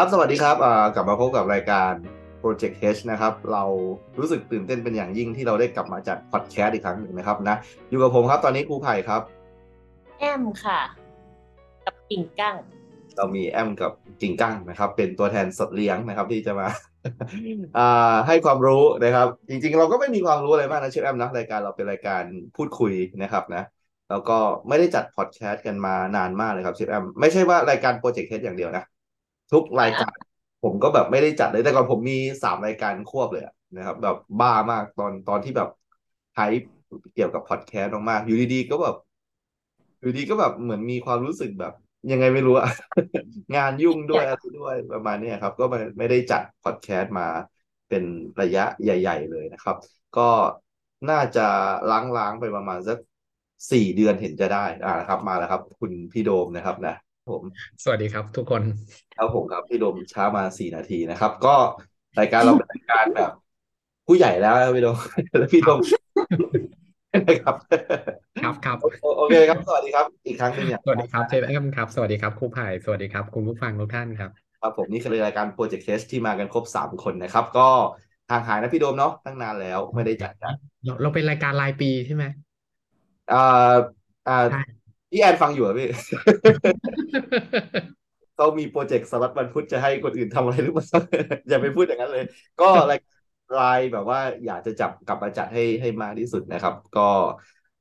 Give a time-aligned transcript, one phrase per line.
[0.00, 1.92] ครับ สวัสดีครับอ่ากลับมาพบกับรายการ
[2.42, 3.64] Project H นะครับ เรา
[4.18, 7.56] รู้สึกตื่นเต้นเป็นอย่างยิ่งที่เราได้กลับมาจัดพอดแคสต์อีกครั้งหนึ่งนะครับนะ
[7.90, 9.22] อยู่กับผมครับ ตอนนี้ครูไผ่ครับ
[10.18, 10.80] แอมค่ะ
[11.84, 12.56] กับกิ่งกั้ง
[13.16, 16.66] เรามีแอมกับกิ่งกั้งนะครับ เป็นตัวแทนสดเลี้ยงนะครับ ที่จะมา
[17.78, 22.22] อ่าให้ความรู้นะครับ จริง ๆ เราก็ไม่มีความรู้อะไรมากนะเชฟแอมนะรายการเราเป็นรายการ
[22.56, 23.62] พูดคุยนะครับนะ
[24.10, 28.84] แล้วก็ไม่ได้จัดพอดแคสต์กันมานานมากเลยครับเชฟแอมไม่ใช่ว่ารายการ Project H อย่างเดียวนะ
[29.52, 30.14] ทุกรายการ
[30.64, 33.42] ผมก็แบบไม่ได้จัดเลยแต่ก่อนผมมีสามรายการควบเลย
[33.76, 35.68] นะครับ แบบบ้ามากตอนตอนที่แบบ
[36.34, 36.40] ไฮ
[37.14, 38.96] เกี่ยวกับพอดแคสต์มากๆอยู่ดีๆก็แบบ
[40.00, 41.72] อยู่ดีก็แบบเหมือนมีความรู้สึกแบบ
[42.10, 42.68] ยังไงไม่รู้อะ
[43.56, 47.26] งานยุ่งด้วยอะไรด้วยประมาณนี้ครับ ก็ไม่ไม่ได้จัดพอดแคสต์มา
[47.88, 48.04] เป็น
[48.40, 49.76] ระยะใหญ่ ๆ เลยนะครับ
[50.16, 50.28] ก็
[51.10, 51.46] น่าจะ
[51.90, 52.98] ล้างๆไปประมาณสัก
[53.72, 56.94] สี่เดือนเห็นจะได้ อ่านะครับ มาแล้วครับ คุณพี่โดมนะครับนะ
[57.30, 57.42] ผม
[57.84, 58.62] สวัสดีครับทุกคน
[59.16, 61.54] ครับผมครับพี่โดมช้ามาสี่นาทีนะครับ ก็
[62.18, 63.30] รายการเราเป็นรายการแบบ
[64.06, 64.98] ผู้ใหญ่แล้วนะพี่โดม
[65.38, 65.80] แล้วพี่โดม
[67.28, 67.56] นะครับ
[68.42, 77.68] ครับครับโอโอเคครับ สวัสดีครับ อีกครั้งหนึงเนี่ยสวัสดีครับเชฟแอมครับ สวัสดีครับครูไผ่สวัสดีครับ คุณผู้ฟังทุกท่านครับครับผมนี่คือรายการ Project Test ที่มากันครบสามคนนะครับ ก็
[78.30, 82.24] ห่างหายนะพี่โดมเนาะตั้งนานแล้วไม่ได้จัดกันเราเราเป็นรายการรายปีใช่ไหม
[83.32, 83.74] อ่า
[84.28, 84.62] อ่าใช่
[85.10, 85.88] พี่แอนฟังอยู่เหรอพี่
[88.36, 90.86] เขามีโปรเจกต์สลัดวันพุธจะให้คนอื่นทำอะไรหรือเปล่า
[91.48, 92.24] อย่าไปพูดอย่างนั้นเลย
[92.60, 93.00] ก็ราย
[93.58, 97.08] รายแบบว่าอยากจะจับกลับมาจัดให้ให้มากที่สุดนะครับ ก็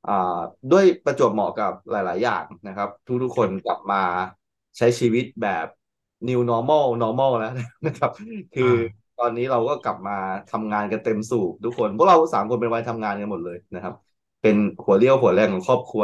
[0.07, 0.39] อ่า
[0.71, 2.89] ด้วยประจวบเหมาะกับหลาย ๆ อย่างนะครับ
[3.23, 4.01] ทุกๆคนกลับมา
[4.77, 5.65] ใช้ชีวิตแบบ
[6.27, 7.53] new normal normal แล้ว
[7.87, 8.11] นะครับ
[8.55, 8.73] คือ
[9.19, 10.17] ตอนนี้เราก็กลับมา
[10.51, 13.93] ทำงานกันเต็มสูบทุกคนพวกเราสามคนเป็นวัยทำงานกันหมดเลยนะครับ
[14.41, 14.55] เป็น
[14.85, 16.03] หัวเรี่ยวหัวแรงของครอบครัว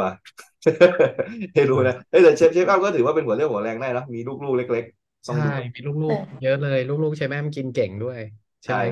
[1.54, 8.18] ให้รู้นะเอ้ยแต่เชฟเชฟอ้ำก็ถือว่าเป็นหัวเรี่ยวหัวแรงได้นะมีลูกๆเล็กๆต้องใช่ดูมีลูกๆ เยอะเลยลูกๆเชฟแอมกินเก่งด้วย
[8.64, 8.82] ใช่ไหม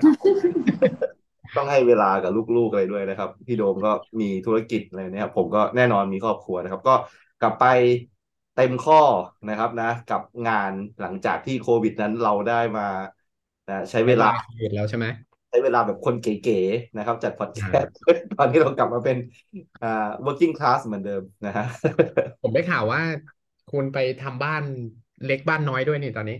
[1.56, 3.90] ต้องให้เวลากับลูกๆอะไรด้วยนะครับ พี่โดมก็
[4.20, 6.92] มีธุรกิจอะไรเนี่ยครับผมก็แน่นอนมีครอบครัวนะครับ ก็
[7.40, 7.64] กลับไป
[8.54, 8.96] เต็มข้อ
[9.48, 12.82] นะครับนะ กับงานหลังจากที่โควิดนั้นเราได้มา
[13.68, 14.26] นะใช้เวลา
[14.58, 17.94] หยุดแล้วใช่ไหมใช้เวลาแบบคนเก๋ๆนะครับจัดพอดแคสต์
[18.38, 19.16] ตอนนี้เรากลับมาเป็น
[19.82, 21.66] อ่า working class เหมือนเดิมนะฮะ
[22.42, 23.02] ผมได้ข่าวว่า
[23.72, 24.62] คุณไปทำบ้าน
[25.26, 26.38] เล็กบ้านน้อยด้วยนี่ตอนนี้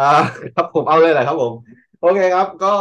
[0.00, 0.10] อ่า
[0.54, 1.52] ครับผมเอาเลยแหละครับผม
[2.00, 2.72] โอเคครับ ก็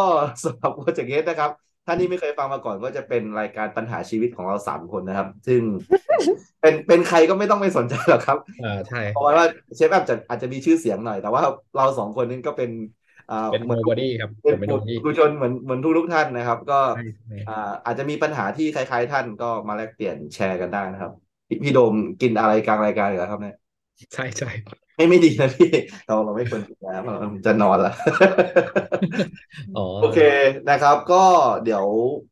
[0.44, 1.52] สำหรับ Project H นะครับ
[1.86, 5.62] ท่านที่ไม่เคยฟังมาก่อนก็จะเป็นรายการปัญหาชีวิตของเราสามคนนะครับ ซึ่ง
[6.62, 9.46] เป็นเป็นใครก็ไม่ต้องไม่สนใจหรอกครับเออใช่เพราะว่า
[9.76, 11.42] เชฟแอมจะอาจจะมีชื่อเสียงหน่อย แต่ว่า
[11.76, 13.05] เราสองคนนี้ก็เป็นอ่า
[13.52, 21.12] เป็นเหมือน nobody ครับเป็นผมเป็นผู้ nobody ผู้ชนเหมือนเหมือนทุกทุกๆท่านนะครับ ก็ใช่ใช่อ่าอาจจะมีปัญหาที่คล้ายๆท่านก็มาแลกเปลี่ยนแชร์กันได้นะครับ
[21.50, 23.56] พี่พี่โดมกินอะไรกลางรายการเหรอครับเนี่ย
[24.14, 24.50] ใช่ใช่
[24.98, 25.70] ไม่ไม่ดีนะพี่
[26.08, 27.94] เราเราไม่ควรกินน้ำเราจะนอนละ
[29.78, 30.20] อ๋อโอเค
[30.70, 31.24] นะครับ ก็
[31.64, 31.86] เดี๋ยว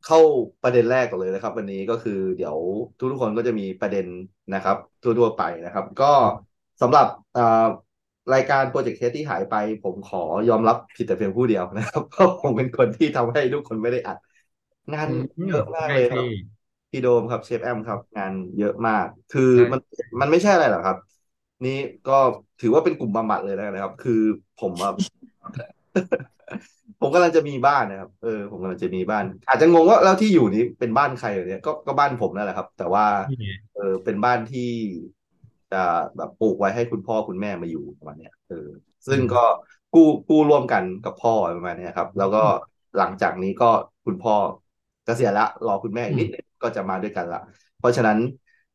[0.06, 0.20] เข้า
[0.64, 2.58] ประเด็นแรกก่อนเลยนะครับ วันนี้ก็คือเดี๋ยว
[2.98, 4.06] ทุกทุกๆคนก็จะมีประเด็น
[4.54, 6.06] นะครับ ทั่วๆไปนะครับ ก็
[6.82, 7.08] สำหรับ
[7.38, 7.66] อ่า
[8.34, 9.54] รายการ Project H ที่หายไป
[9.84, 10.18] ผมขอ
[10.48, 14.18] ยอมรับผิดแต่เพียงผู้เดียวนะครับเพราะผมเป็นคนที่ทำให้ทุกคนไม่ได้อัด
[14.94, 16.28] งานอืมเยอะมากใช่เลยครับพี่
[16.92, 19.80] พี่โดมครับเชฟแอมครับ งานเยอะมาก คือใช่มัน
[20.22, 20.98] มันไม่ใช่อะไรหรอกครับ
[21.64, 21.72] นี่
[22.06, 22.12] ก็
[22.60, 24.14] ถือว่าเป็นกลุ่มบำบัดเลยแล้วกันนะครับ คือ
[24.58, 24.92] ผมอะ
[27.00, 34.62] ผมกำลังจะมีบ้านนะครับ เออ ผมกำลังจะมีบ้าน อาจจะงงว่าแล้วที่อยู่นี้เป็นบ้านใครเหรอเนี่ย ก็ก็บ้านผมนั่นแหละครับ แต่ว่านี่ไงเออเป็นบ้านที่
[35.74, 35.84] จะ
[36.18, 38.68] แบบปลูกไว้ให้คุณพ่อคุณแม่มาอยู่ประมาณเนี้ยเออ
[39.08, 39.44] ซึ่งก็
[39.94, 42.44] กู้กู้ร่วมกันกับพ่อประมาณเนี้ยครับ แล้วก็
[42.98, 43.70] หลังจากนี้ก็
[44.06, 44.34] คุณพ่อ
[45.06, 47.42] เกษียณละรอคุณแม่อีกนิดนึงก็จะมาด้วยกันละ
[47.80, 48.18] เพราะฉะนั้น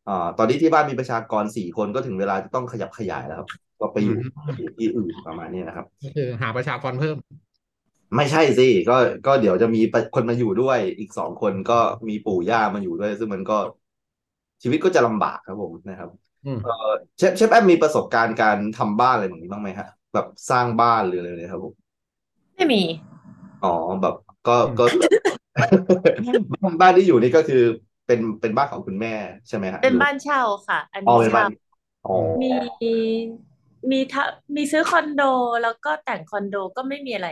[0.09, 3.49] อ่าตอนนี้ที่บ้านมีประชากรสี่คนก็ถึงเวลาจะต้องขยับขยายแล้วครับ
[3.81, 7.17] ก็ไปอยู่ไปอยู่ที่อื่นประมาณนี้นะครับก็คือหาประชากรเพิ่ม
[8.17, 8.97] ไม่ใช่สิก็
[9.27, 9.81] ก็เดี๋ยวจะมี
[10.15, 11.79] คนมาอยู่ด้วยอีกสองคนก็
[12.09, 13.59] มีปู่ย่ามาอยู่ด้วย ซึ่งมันก็
[14.63, 16.28] ชีวิตก็จะลำบากครับผมนะครับอืม
[16.61, 16.71] เออ
[17.19, 21.75] เชฟเชฟแอมมีประสบการณ์การทำบ้านอะไรแบบนี้บ้างไหมฮะ แบบสร้างบ้านหรืออะไรเลยครับผม
[22.55, 22.83] ไม่มี
[23.61, 23.69] อ๋อ
[24.01, 24.15] แบบ
[24.45, 24.83] ก็ก็
[26.53, 27.57] บ้านบ้านที่อยู่นี่ก็คือ
[28.07, 29.11] เป็นเป็นบ้านของคุณแม่
[29.49, 31.49] ใช่ไหมฮะเป็นบ้านเช่าค่ะ อันอ๋อนี้เป็นบ้าเช่าน
[32.05, 32.11] อ๋อ
[32.41, 32.53] มี
[33.91, 34.25] มีทะ
[34.55, 35.23] มีซื้อคอนโด
[35.63, 37.29] แล้วก็แต่งคอนโดก็ไม่มีอะไร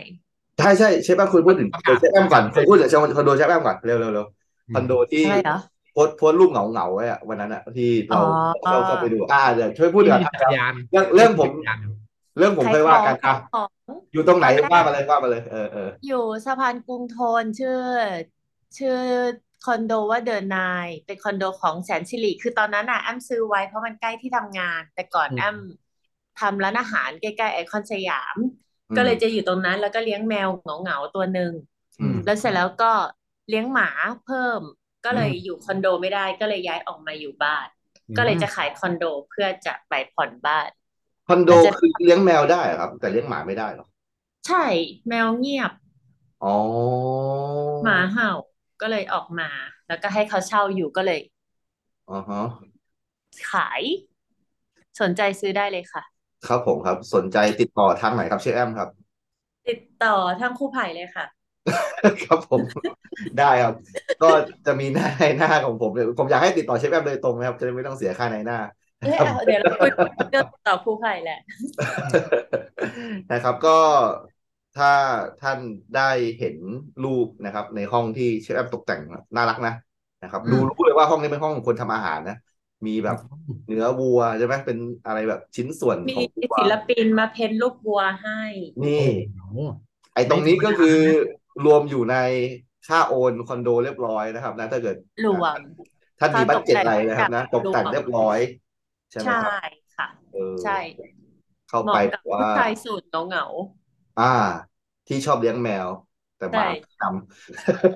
[0.56, 4.26] ใช่ใช่เชฟแอมคุณพูดถึงประเดี๋กายวศเชฟแอมก่อนคุณพูดถึงคอนโดเชฟแอมก่อนเร็วเร็วเร็ว
[4.72, 8.22] คอนโดที่อะไรเหรอโพสต์โพสต์รูปเหงาเหงาไว้อะวันนั้นอะที่เราอ๋อ
[8.70, 11.78] เราเข้าไปดูอ่าเดี๋ยวช่วยพูดที่ก่อนมีอะจักรยานเรื่องเรื่องผมจักรยาน
[12.38, 13.70] เรื่องผมขาค่อยขว่าองกันอะขายของ
[14.12, 17.72] อยู่ตรงไหนตอนแรกว่ามาเลยว่ามาเลยเออเอออยู่สะพานกรุงทนชื่อ
[18.78, 18.98] ชื่อ
[19.64, 25.56] คอนโดว่าเดอะนายเป็นคอนโดของแสนสิริคือตอนนั้นอะแอมซื้อไว้เพราะมันใกล้ที่ทำงาน แต่ก่อนอืมแอม
[26.40, 28.36] ทำร้านอาหารใกล้ๆไอคอนสยาม
[28.90, 31.52] อืมก็เลยจะอยู่ตรงนั้น แล้วก็เลี้ยงแมวเหงาๆตัวหนึ่ง
[32.00, 32.92] อืมแล้วเสร็จแล้วก็
[33.48, 33.88] เลี้ยงหมา
[34.24, 34.60] เพิ่ม
[35.06, 37.66] ก็เลยอยู่คอนโดไม่ได้ก็เลยย้ายออกมาอยู่บ้าน
[38.16, 40.68] ก็เลยจะขายคอนโดเพื่อจะไปผ่อนบ้าน
[41.26, 43.86] คอนโดมันจะคือเลี้ยงแมวได้เหรอครับ แต่เลี้ยงหมาไม่ได้เหรอ
[44.46, 44.64] ใช่
[45.08, 45.72] แมวเงียบ
[46.40, 46.54] อ๋อ
[47.82, 48.30] หมาเห่า
[48.80, 49.48] ก็เลยออกมา
[49.86, 51.20] แล้วก็ให้เขาเช่าอยู่ก็เลย
[52.08, 52.38] อ๋อฮะ
[53.48, 53.82] ขาย
[55.00, 56.02] สนใจซื้อได้เลยค่ะ
[56.46, 58.88] ครับผมครับ สนใจติดต่อทางไหนครับเชฟแอมครับ
[59.68, 61.24] ติดต่อทางครูไผ่เลยค่ะ
[62.24, 62.60] ครับผม
[63.38, 63.74] ได้ครับ
[64.22, 64.30] ก็
[64.66, 68.58] จะมีหน้าในหน้าของผมเลยผมอยากให้ติดต่อเชฟแอมโดยตรงนะครับ จะได้ไม่ต้องเสียค่าในหน้า
[69.00, 69.90] เอ้ยเอาเดี๋ยวเราคุย
[70.30, 71.40] เรื่องต่อครูไผ่แหละ
[73.32, 73.78] นะครับ ก็
[74.76, 74.92] ถ้า
[75.42, 75.58] ท่าน
[75.96, 76.56] ได้เห็น
[77.04, 79.00] รูปนะครับ ในห้องที่เชฟแอมตกแต่ง
[79.36, 79.74] น่ารักนะ
[80.22, 82.36] นะครับอืมดูรู้เลยว่าห้องนี้เป็นห้องของคนทำอาหารนะ
[82.86, 83.16] มีแบบ
[83.68, 88.40] เนื้อวัวใช่ไหมเป็นอะไรแบบชิ้นส่วนมีของวัวศิลปินมา paint รูปวัวให้
[88.84, 89.04] นี่
[89.36, 89.58] โอ้โห
[90.14, 91.14] ไอ้ตรงนี้ก็คือไม่
[91.44, 92.16] ธ รรมดรวมอยู่ใน
[92.86, 95.58] ค่าโอนคอนโดเรียบร้อยนะครับ นะ ถ้าเกิดรวม
[96.20, 98.38] ท่านมีค่าบัตเจ็ตตกแต่งอะไรนะครับ นะตกแต่งรวมเรียบร้อย
[99.10, 99.52] ใช่ไหมใช่ครับ
[99.96, 100.78] ค่ะเออใช่
[101.68, 103.46] เข้าเหมาะไปกับว่าผู้ชายสูตรเหงา
[104.20, 104.32] อ่า
[105.08, 105.88] ที่ชอบเลี้ยงแมว
[106.38, 106.66] แต่หมาใช่
[107.00, 107.02] ท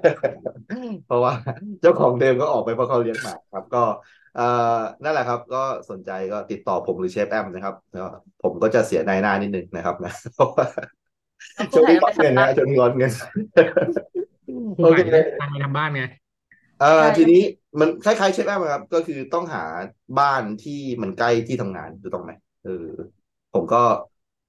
[0.04, 1.32] ำเพราะว่า
[1.80, 3.82] เจ้าของเดิมก็ออกไปเพราะเขาเลี้ยงหมาครับ ก็
[4.36, 4.46] เอ่
[4.76, 8.06] อนั่นแหละครับ ก็สนใจก็ติดต่อผมหรือเชฟแอมนะครับแล้ว
[8.42, 10.99] ผมก็จะเสียนายหน้านิดนึงนะครับนะเพราะว่าๆแล้วค
[11.72, 13.12] ช่รูวงไผ่นี้เอาร้ไปอนเงินทำบ้านะนช่วงนี้ร้อนเงิน
[14.74, 16.02] ครูโอไผ่เคได้ตังค์ไปทำบ้านไง
[16.76, 17.36] เอ่อใช่ทีนี้
[17.80, 19.60] มันคล้ายๆเชฟแอมครับ ก็คือต้องหา
[20.18, 20.72] บ้านที่
[21.02, 22.32] มันใกล้ที่ทำงานถูกต้องไหม
[22.62, 22.70] เออ
[23.52, 23.76] ผมก็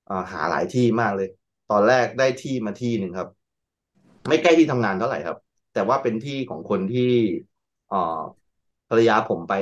[0.07, 1.27] อ่าหาหลายที่มากเลย
[1.67, 3.29] ตอนแรกได้ที่มาที่หนึ่งครับ
[4.29, 5.37] ไม่ใกล้ที่ทำงานเท่าไหร่ครับ
[5.73, 7.01] แต่ว่าเป็นที่ของคนที่
[7.87, 7.97] เอ่อ
[8.89, 9.53] ภรรยาผมไป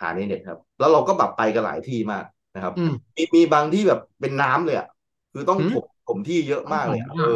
[0.00, 2.24] หาในเน็ตครับ แล้วเราก็แบบไปกันหลายที่มาก
[2.54, 4.86] นะครับอืมมีมีบางที่แบบเป็นน้ำเลยอะ
[5.32, 7.26] คือต้องหืมถม ถมที่เยอะมากเลยอะอ๋อเออ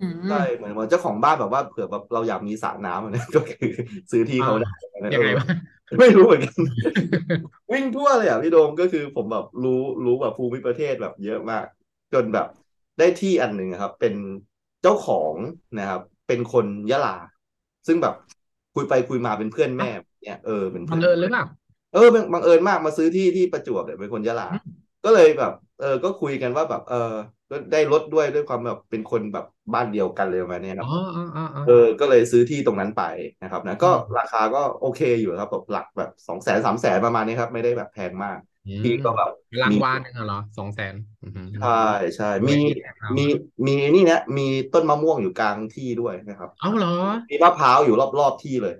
[0.00, 3.68] อืมใช่เหมือนว่าเจ้าของบ้านแบบว่าเผื่อแบบเราอยากมีสระน้ำอะนะก็คือ
[4.10, 4.68] ซื้อที่เขาได้
[5.14, 5.46] ยังไงวะ
[5.98, 6.54] ไม่รู้เหมือนกัน
[7.72, 11.64] วิ่งทั่วเลยอะพี่โดมก็คือผมแบบรู้รู้แบบภูมิประเทศแบบเยอะมาก
[12.12, 12.46] จนแบบ
[12.98, 14.14] ได้ที่อันหนึ่งอะครับ เป็น
[14.82, 15.34] เจ้าของ
[15.78, 17.16] นะครับ เป็นคนยะลา
[17.86, 18.14] ซึ่งแบบ
[18.74, 19.90] คุยไปคุยมาเป็นเพื่อนแม่
[20.22, 21.44] เนี่ยเออเป็นบัเพื่งอนเอิญหรือเปล่า
[21.92, 26.96] เออบังบังเอิญมากมาซื้อที่ที่ประจวบเนี่ยเป็นคนยะลาอืมก็เลยแบบ เออก็คุยกันว่าแบบ เออ
[27.52, 29.44] ก็ได้ลดด้วยด้วยความแบบเป็นคนแบบ
[29.74, 33.00] บ้านเดียวกันเลยประมาณเนี้ยครับอ๋ออ๋ออ๋ออ๋อเออ ก็เลยซื้อที่ตรงนั้นไป
[33.42, 39.30] นะครับนะก็อืมราคาก็โอเคอยู่ครับแบบหลักแบบสองแสนสามแสนประมาณนี้ครับ ไม่ได้แบบแพงมากอืที่มก็แบบ
[39.60, 41.68] รางมีวาหนึ่งอะเหรอสองแสนอือหือใช่
[42.16, 43.22] ใช่มีด้วยที่แนะนำมี
[43.66, 44.42] มีนี่เนี่ยมี
[44.72, 46.88] ต้นมะม่วงอยู่กลางที่ด้วยนะครับ เอาเหรอ
[47.30, 48.74] มีมะพร้าวอยู่รอบๆที่เลย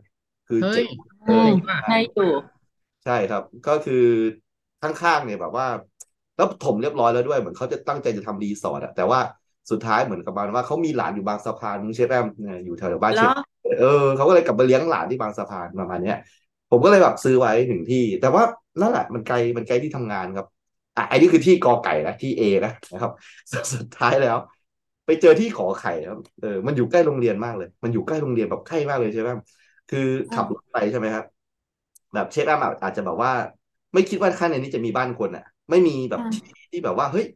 [0.46, 0.88] คือเฮ้เจ๋ยง
[1.24, 2.24] อืเออมจริงป่ะใช่อยู่
[3.04, 3.94] ใช่ครับ ก็คือ
[4.80, 5.66] ข้างๆเนี่ยแบบว่า
[6.42, 9.20] แล้วถมเรียบร้อยแล้วด้วยเหมือนเขาจะตั้งใจจะทำรีสอร์ทอะแต่ว่า
[9.70, 13.32] สุดท้ายเหมือนกับประมาณว่าเขามีหลานอยู่บางสะพานเชฟแอมเนี่ยอยู่แถวบ้านแล้เชวฟ
[13.78, 16.16] เออเขาก็เลยกลับมาเลี้ยงหลานที่บางสะพานประมาณเนี้ย
[16.70, 18.42] ผมก็เลยแบบซื้อไว้ถึงที่ แต่ว่า
[18.80, 20.46] นั่นแหละมันไกลมันไกลที่ทำงานครับ
[20.96, 23.12] อะอันนี้คือที่กอไก่นะที่เอนะนะครับ
[23.52, 24.36] สุดสุดท้ายแล้ว
[25.06, 29.28] ไปเจอที่ขอไข่ครับเออมันอยู่ใกล้โรงเรียนมากเลย มันอยู่ใกล้โรงเรียนแบบใกล้มากเลยใช่ไหม
[29.88, 29.98] คือ
[30.32, 31.24] ขับรถไปใช่ไหมครับ
[32.14, 33.32] แบบเชฟแอมอาจจะแบบว่า
[33.94, 37.26] ไม่คิดว่าข้างในนี้จะมีบ้านคนอะ ไม่มีแบบอ่าที่ที่แบบว่าเฮ้ย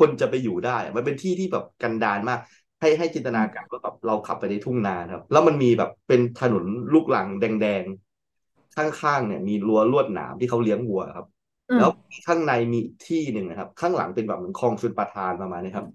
[0.00, 2.38] คนจะไปอยู่ได้อะมันเป็นที่ที่แบบกันดารมาก
[2.80, 11.26] ให้ให้จินตนาการว่าแบบเราขับไปในทุ่งนาครับ แล้วมันมีแบบเป็นถนนลูกรังแดงๆข้างๆเนี่ย มีรั้วลวดหนามที่เขาเลี้ยงวัวครับ
[11.70, 11.90] อืมแล้ว
[12.26, 15.86] ข้างในมีอีกที่หนึ่งนะครับ ข้างหลังเป็นแบบเหมือนคลองชลประทานประมาณนี้ครับ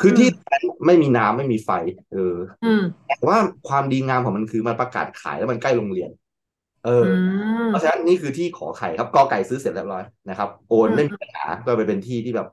[0.00, 1.70] คือที่นั้นไม่มีน้ำไม่มีไฟ
[2.12, 3.38] เออ อืมแต่ว่า
[3.68, 6.10] ความดีงามของมันคือมันประกาศขายแล้วมันใกล้โรงเรียน
[6.86, 7.06] เอออื
[7.60, 12.46] มเพราะฉะนั้นนี่คือที่ขอไข่ครับกอไก่ซื้อเสร็จเรียบร้อยนะครับ โอนอืมไม่มีปัญหาก็ไปเป็นที่ที่แบบ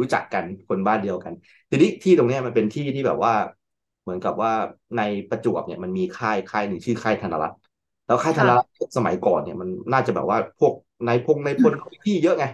[0.00, 1.32] รู้จักกันคนบ้านเดียวกัน
[1.70, 3.32] ทีนี้ที่ตรงเนี้ยมันเป็นที่ที่แบบว่า
[4.02, 4.50] เหมือนกับว่า
[4.96, 7.56] ในประจวบเนี่ยมันมีค่ายค่ายหนึ่งชื่อค่ายธนรัตน์
[8.06, 10.72] แล้วค่ายธนรัตน์สมัยก่อนเนี่ยมันน่าจะแบบว่าพวก
[11.06, 12.44] นายพงนายพลเขามีที่เยอะไง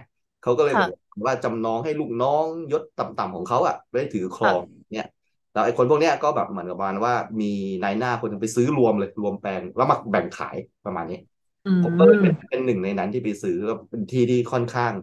[0.41, 4.61] เขาก็เลยค่ะแบบว่าจำนองให้ลูกน้องยศต่ำๆของเขาอะไว้ถือครอง
[4.91, 5.05] เนี่ย
[5.53, 7.51] แล้วไอ้คนพวกเนี้ยก็แบบเหมือนกับประมาณว่ามี
[7.83, 11.19] นายหน้าคนหนึงไปซื้อรวมเลยรวมแปลงแล้วมาแบ่งขายประมาณนี้
[11.65, 14.93] อืมผมก็เลยเป็นเป็นหนึ่งในนั้นที่ไปซื้อก็เป็นที่ที่ค่อนข้าง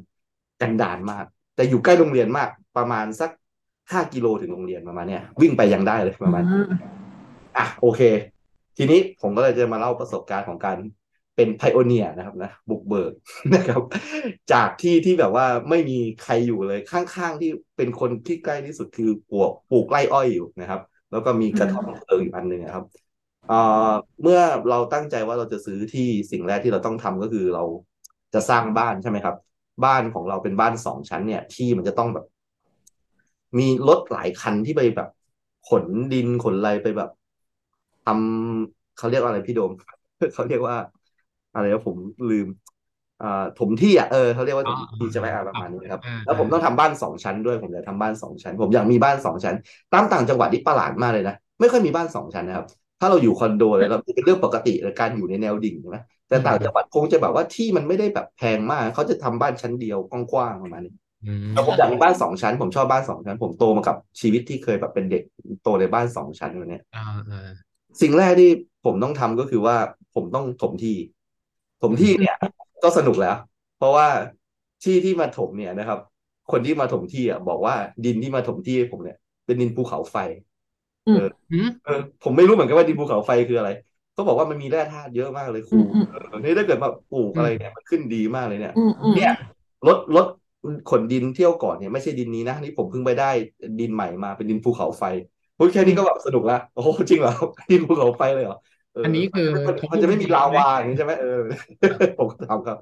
[0.60, 1.24] กันดารมาก
[1.56, 3.30] แต่อยู่ใกล้โรงเรียนมาก ประมาณสัก
[3.92, 6.66] ห้ากิโลถึงโรงเรียนประมาณเนี้ยวิ่งไปยังได้เลยประมาณอืม
[7.58, 8.00] อะโอเค
[8.76, 10.76] ทีนี้ผมก็เลยจะมาเล่าประสบการณ์ของการ
[11.40, 13.12] เป็นไพโอเนียนะครับนะบุกเบิก
[13.54, 13.82] นะครับ
[14.52, 20.80] จากที่ที่แบบว่าไม่มีใครอยู่เลยข้างๆที่เป็นคนที่ใกล้ที่สุดคือปลูกปลูกไร่อ้อยอยู่นะครับ
[21.10, 22.84] แล้วก็มีกระท่อมเพลิงอยู่อันหนึ่งนะครับ
[23.48, 23.92] เอ่อ
[24.22, 27.64] เมื่อเราตั้งใจว่าเราจะซื้อที่สิ่งแรกที่เราต้องทำก็คือเรา
[28.34, 29.36] จะสร้างบ้านใช่ไหมครับ
[29.84, 32.24] บ้านของเราเป็นบ้านสองชั้น เนี่ย ที่มันจะต้องแบบ
[33.58, 35.08] มีรถหลายคันที่ไปแบบ
[35.68, 37.10] ขนดินขนอะไรไปแบบ
[38.04, 39.70] ทำเขาเรียกว่าอะไรพี่โดม
[40.34, 40.76] เขาเรียกว่า
[41.52, 41.96] อะไรนะผม
[42.28, 42.46] ลืม
[43.20, 43.26] อ่า
[43.56, 49.54] ถมที่อะเออเขาเรียกว่าถมที่ใช่ไหมอะประมาณนี้นะครับอ่าแล้วผมต้องทำบ้านสองชั้นด้วยผมอยากทำบ้านสองชั้น ผมอยากมีบ้านสองชั้น
[49.92, 52.66] ตามต่างจังหวัดที่ประหลาดมากเลยนะไม่ค่อยมีบ้านสองชั้นนะครับ
[53.00, 60.92] ถ้าเราอยู่คอนโดเลยเราเป็นเรื่องปกติในการอยู่ในแนวดิ่งใช่ไหมแต่ต่างจังหวัดคงจะแบบว่าที่มันไม่ได้แบบแพงมากเขาจะทำบ้านชั้นเดียวกว้างๆประมาณนี้
[61.24, 65.22] อืมแต่ผมอยากมีบ้านสองชั้น ผมชอบบ้านสองชั้น ผมโตมากับชีวิตที่เคยแบบเป็นเด็ก
[65.62, 67.50] โตในบ้านสองชั้นแบบเนี้ยอ่าอ่า
[68.02, 68.50] สิ่งแรกที่
[68.84, 69.76] ผมต้องทำก็คือว่า
[70.14, 70.94] ผมต้องถมที่
[71.82, 72.36] ถมที่เนี่ย
[72.84, 73.36] ก็สนุกแล้ว
[73.78, 74.08] เพราะว่า
[74.82, 75.98] ที่ที่มาถมเนี่ยนะครับ
[76.50, 80.16] คนที่มาถมที่อะบอกว่าดินที่มาถมที่ให้ผมเนี่ย เป็นดินภูเขาไฟ
[81.06, 83.70] อืมเอออืมเออ ผมไม่รู้เหมือนกันว่าดินภูเขาไฟคืออะไร
[84.14, 89.34] เขาบอกว่ามันมีแร่ธาตุเยอะมากเลยครูอืมอืมเออนี่ถ้าเกิดมาปลูกอะไรเนี่ยมันขึ้นดีมากเลยเนี่ยอืมอืมเนี่ย
[89.86, 90.26] รถรถ
[90.90, 93.30] ขนดินเที่ยวก่อนเนี่ยไม่ใช่ดินนี้นะนี่ผมเพิ่งไปได้
[93.80, 95.04] ดินใหม่มาเป็นดินภูเขาไฟ
[95.56, 97.32] โอ้ยแค่นี้ก็แบบสนุกละโอ้โหจริงเหรอ
[97.70, 101.28] ดินภูเขาไฟเลยเหรอเอันนี้คือมันเขามันจะไม่มีพูดลาจริงไหมวาอย่างนี้ใช่ไหมเออ
[102.18, 102.78] ผมก็ถามครับ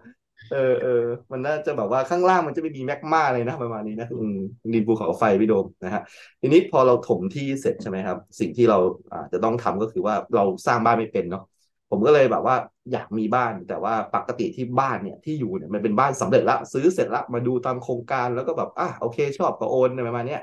[0.50, 0.90] เออเออ
[1.32, 4.36] มันน่าจะแบบว่าข้างล่างมันจะไม่มีแมกมาเลยนะประมาณนี้นะอืม
[4.74, 6.02] ดินภูเขาไฟพี่โดมนะฮะ
[6.40, 8.78] ทีนี้พอเราถมที่เสร็จใช่ไหมครับ สิ่งที่เรา
[9.12, 11.42] อ่าจะต้องทำก็คือว่าเราสร้างบ้านไม่เป็นเนาะ
[11.90, 12.56] ผมก็เลยแบบว่า
[12.92, 20.40] อยากมีบ้านแต่ว่าปกติที่บ้านเนี่ยที่อยู่เนี่ยมันเป็นบ้านสำเร็จละซื้อเสร็จละมาดูตามโครงการแล้วก็แบบอะโอเคชอบก็โอนอะไรประมาณเนี้ย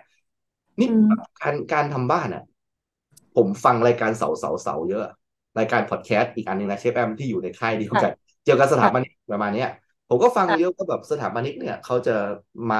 [0.79, 2.43] นี่อืมการการทำบ้านอะ
[3.35, 5.03] ผมฟังรายการเสาเสาเสาเยอะ
[5.57, 8.11] รายการพอดแคสต์อีกอันหนึ่งนะเชฟแอมที่อยู่ในค่ายเดียวกัน
[8.43, 9.67] เกี่ยวกับสถาปนิกประมาณเนี้ย
[10.09, 12.11] ผมก็ฟังค่ะเยอะก็แบบสถาปนิกเนี่ยเขาจะ
[12.71, 12.77] มา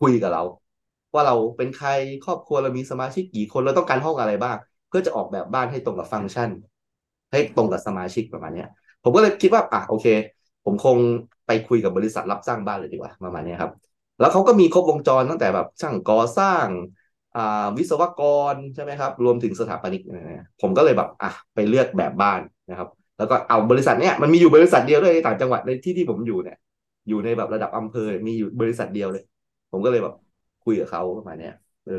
[0.00, 0.42] คุยกับเรา
[1.14, 1.88] ว่าเราเป็นใคร
[2.24, 4.56] ครอบครัวเรามีสมาชิกกี่คนเราต้องการห้องอะไรบ้าง
[4.88, 6.50] เพื่อจะออกแบบบ้านให้ตรงกับฟังก์ชัน
[7.30, 8.68] ให้ตรงกับสมาชิกประมาณเนี้ย
[9.02, 10.06] ผมก็เลยคิดว่าอะโอเค
[10.64, 10.98] ผมคง
[11.46, 13.72] ไปคุยกับบริษัทรับสร้างบ้านเลยดีกว่าประมาณเนี้ยครับ
[14.18, 17.01] แล้วเขาก็มีครบวงจรตั้งแต่แบบช่างก่อสร้างอ่า
[17.78, 18.22] วิศวก
[18.52, 20.02] รใช่ไหมครับ รวมถึงสถาปนิก
[20.60, 26.56] ผมก็เลยแบบอะไปเลือกแบบบ้านนะครับ แล้วก็เอาบริษัทเนี้ยมันมีอยู่บริษัทเดียวด้วยในต่างจังหวัดในที่ที่ผมอยู่เนี่ย
[27.08, 29.24] อยู่ในแบบระดับอำเภอมีอยู่บริษัทเดียวเลย
[29.70, 30.14] ผมก็เลยแบบ
[30.64, 31.52] คุยกับเขาประมาณเนี้ย
[31.84, 31.92] เออ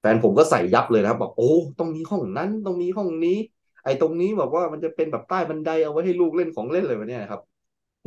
[0.00, 3.36] แฟนผมก็ใส่ยับเลยนะครับบอกโอ้ต้องมีห้องนั้นต้องมีห้องนี้
[3.84, 7.42] ไอ้ตรงนี้แบบว่ามันจะเป็นแบบใต้บันไดเอาไว้ให้ลูกเล่นของเล่นเลยวันนี้นะครับ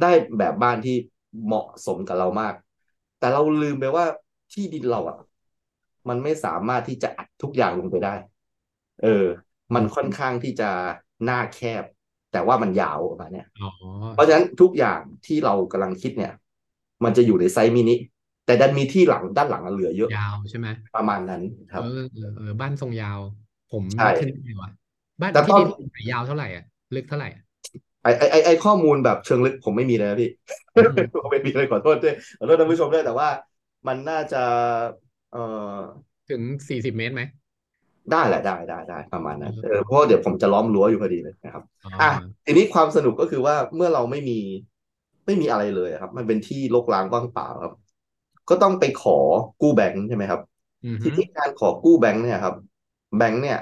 [0.02, 0.96] ได้แบบบ้านที่
[1.46, 2.54] เหมาะสมกับเรามาก
[3.18, 4.06] แต่เราลืมไปว่า
[4.54, 5.16] ที่ดินเราอะ
[6.10, 8.14] มันไม่สามารถที่จะอัดทุกอย่างลงไปได้
[9.02, 9.26] เออ
[9.76, 10.70] มันค่อนข้างที่จะ
[11.26, 11.84] หน้าแคบ
[12.32, 13.68] แต่ว่ามันยาวประมาณเนี้ยอ๋อ
[14.14, 16.34] เพราะฉะนั้นทุกอย่างที่เรากำลังคิดเนี่ย
[17.04, 17.96] มันจะอยู่ใน size mini
[18.46, 23.20] แต่ดันมีที่หลังด้านหลังอะเหลือเยอะยาวใช่ไหมประมาณนั้นครับเออเออเออบ้านทรงยาว
[23.72, 24.70] ผมใช่นึกขึ้นได้ว่ะ
[25.22, 26.64] บ้านแต่ที่ตอนดินไหนยาวเท่าไหร่อะ
[26.96, 27.44] ลึกเท่าไหร่อะ
[28.04, 30.28] ไอไอไอไอข้อมูลแบบเชิงลึกผมไม่มีเลยนะพี่
[30.76, 33.30] อืมผมไม่มีเลยขอโทษด้วยขอโทษท่านผู้ชมด้วยแต่ว่า
[33.88, 34.38] มันน่าจะ
[35.38, 35.46] เอ่
[35.82, 37.22] อถึงสี่สิบเมตรไหม
[38.12, 42.10] ได้แหละได้ได้ได้ประมาณนั้นเออเออเพราะว่าเดี๋ยวผมจะล้อมรั้วอยู่พอดีเลยนะครับอ๋ออะ
[42.46, 44.40] ทีนี้ความสนุกก็คือว่าเมื่อเราไม่มี
[45.26, 47.74] ไม่มีอะไรเลยครับ มันเป็นที่รกร้างว่างเปล่าครับ
[48.50, 49.18] ก็ต้องไปขอ
[49.62, 50.42] กู้แบงค์ใช่ไหมครับ
[50.86, 52.56] อือทีฮึนี้การขอกู้แบงค์เนี่ยครับ
[53.18, 53.58] แบงค์เนี่ย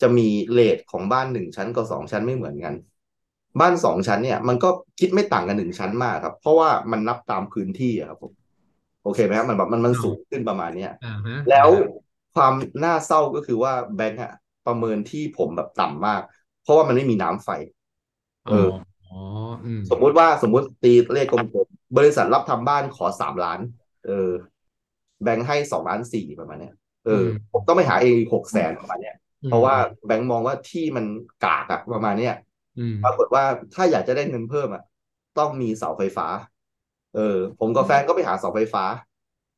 [0.00, 2.74] จะมีเรทของบ้านหนึ่งชั้นกับสองชั้นไม่เหมือนกัน
[3.60, 4.68] บ้านสองชั้นเนี่ย มันก็
[5.00, 8.32] คิดไม่ต่างกันหนึ่งชั้นมากครับ เพราะว่ามันนับตามพื้นที่อะครับผม
[9.02, 11.68] โอเคไหมครับมันแบบมันมันสูงขึ้นประมาณเนี้ยอ่าฮะแล้ว
[12.34, 12.52] ความ
[12.84, 14.32] น่าเศร้าก็คือว่าแบงก์อะ
[14.66, 16.22] ประเมินที่ผมแบบต่ำมาก
[16.62, 17.48] เพราะว่ามันไม่มีน้ำไฟ
[18.48, 18.68] เออ๋ออ
[19.08, 19.16] อ๋อ
[19.64, 23.60] อืมสมมุติว่าสมมุติตีเลขกลมๆบริษัทรับทำบ้านขอสามล้าน
[24.06, 24.30] เออ
[25.22, 26.72] แบงค์ให้สองล้านสี่ประมาณเนี้ย
[27.04, 29.74] เอออืมผมต้องไปหาเองอีกหกแสนประมาณเนี้ยอืมเพราะว่า
[30.06, 31.04] แบงค์มองว่าที่มัน
[31.44, 32.34] กากอะประมาณเนี้ย
[32.76, 33.44] อืมปรากฏว่า
[33.74, 34.82] ถ้าอยากจะได้เงินเพิ่มอะ
[35.38, 36.26] ต้องมีเสาไฟฟ้า
[37.14, 38.84] เออ ผมกับแฟนก็ไปหาเสาไฟฟ้า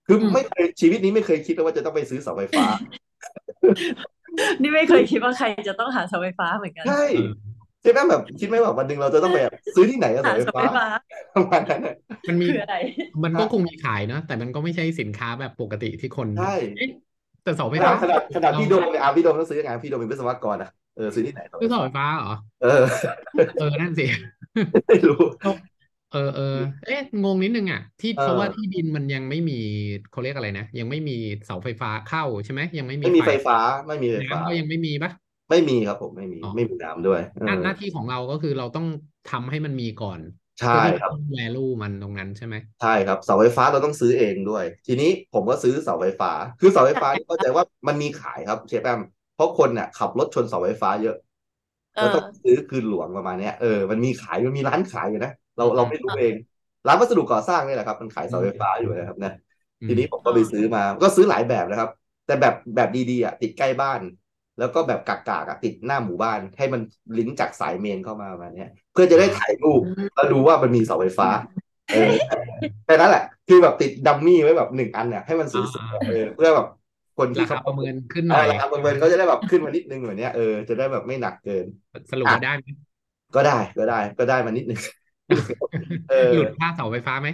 [0.07, 2.67] คือไม่เคยชีวิตนี้ไม่เคยคิดเลยว่าจะต้องไปซื้อเสาไฟฟ้า
[4.63, 7.31] นี่ไม่เคยคิดว่าใครจะต้องหาเสาไฟฟ้าเหมือนกันใช่เออ
[7.83, 10.87] ใช่ไหมแบบคิดไหมแบบวันหนึ่งเราจะต้องไปแบบซื้อที่ไหนอะหาเสาไฟเสาไฟฟ้าฟ้า
[11.35, 11.95] ประมาณนั้นอะ
[12.29, 12.77] มันมีคืออะไร
[13.25, 16.91] มันก็คงมีขายเนอะแต่มันก็ไม่ใช่สินค้าแบบปกติที่คนใช่เอ๊ะ
[17.45, 22.83] แต่เสาไฟขนาฟ้าดขนาดขนาดเราพี่โดมเนี่ยอะพี่โดมต้องซื้อยังไงพี่โดมเป็นวิศวกรอะเออซื้อที่ไหนเสาไฟคือเสาฟ้าไฟฟ้าเหรอเออ
[23.59, 24.07] เออนั่นสิ
[24.89, 25.21] ไม่รู้
[26.15, 26.45] เออเออ
[26.85, 29.55] เอ๊ะงงนิดนึงอะ ที่เออเพราะว่าที่ดินมันยังไม่มี
[30.09, 31.13] เขาเรียกอะไรนะ ยังไม่มี
[31.45, 33.57] เสาไฟฟ้าเข้าใช่ไหมยังไม่มีไม่มีไฟไฟฟ้า
[33.87, 35.11] ไม่มีไฟฟ้าน้ำก็ยังไม่มีปะ
[35.51, 38.87] ไม่มีครับผมไม่มีอ๋อไม่มีน้ำด้วยเอหน้าอหน้าที่ของเราก็คือเราต้อง
[39.27, 40.21] ทำให้มันมีก่อน
[40.59, 49.01] ใช่เพื่อที่ครับจะ value มันตรงนั้นใช่ไหมใช่ครับเสาไฟฟ้าเราต้องซื้อเองด้วย ทีนี้ผมก็ซื้อเสาไฟฟ้า คือเสาไฟฟ้าที่เข้าใจว่ามันมีขายครับเชฟแอม
[49.33, 51.15] เพราะคนเนี่ยขับรถชนเสาไฟฟ้าเยอะ
[51.95, 56.35] เอเราอต้องซื้อคืนหลวงประมาณเนี้ยเออมันมีขายมันมีร้านขายอยู่นะ เราอืมเราไม่รู้เอง
[56.87, 59.33] ร้านวัสดุก่อสร้างนี่แหละครับ มันขายเสาไฟฟ้าอยู่นะครับนะ
[59.81, 61.91] อืทีมนี้ผมก็ไปซื้อมาก็ซื้อหลายแบบนะครับ
[62.27, 64.01] แต่แบบแบบดีๆอะติดใกล้บ้าน
[64.59, 66.81] แล้วก็แบบกากๆอะติดหน้าหมู่บ้าน ให้มัน
[67.17, 69.83] ลิงก์จากสายเมนเข้ามาประมาณเนี้ยเพื่อจะได้ถ่ายรูป
[70.15, 71.29] แล้วดูว่ามันมีเสาไฟฟ้า
[71.91, 71.99] เออ
[72.85, 76.67] แค่นั้นแหละ คือแบบติดดัมมี่ไว้แบบหนึ่งอันเนี่ยให้มันสวยๆเออเพื่อแบบ
[77.17, 81.67] คนที่ราคาเขาประเมินขึ้นหเอน่ออยราคาประเมินเขาจะได้แบบขึ้นมานิดนึงแบบเนี้ยเออจะได้แบบไม่หนักเกิน
[82.11, 82.67] สรุปว่าได้ไหม
[83.35, 85.04] ก็ได้ก็ได้ก็ได้มานิดนึงเออ
[86.33, 87.29] หลุดค่าเสาไฟฟ้าไหม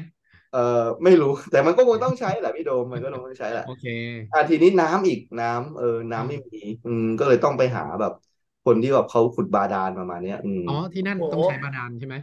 [0.51, 0.59] เออ
[1.05, 3.85] ไม่รู้ แต่มันก็คงต้องใช้แหละพี่โดมมันก็คงต้องใช้แหละโอเค
[4.33, 8.13] อะทีนี้น้ำอีกน้ำเออ น้ำไม่มี อืมก็เลยต้องไปหาแบบ
[8.65, 12.17] คนที่แบบเขาขุดบาดาลประมาณเนี้ยอืมอ๋อที่นั่นโอ้ต้องใช้บาดาลใช่ไหม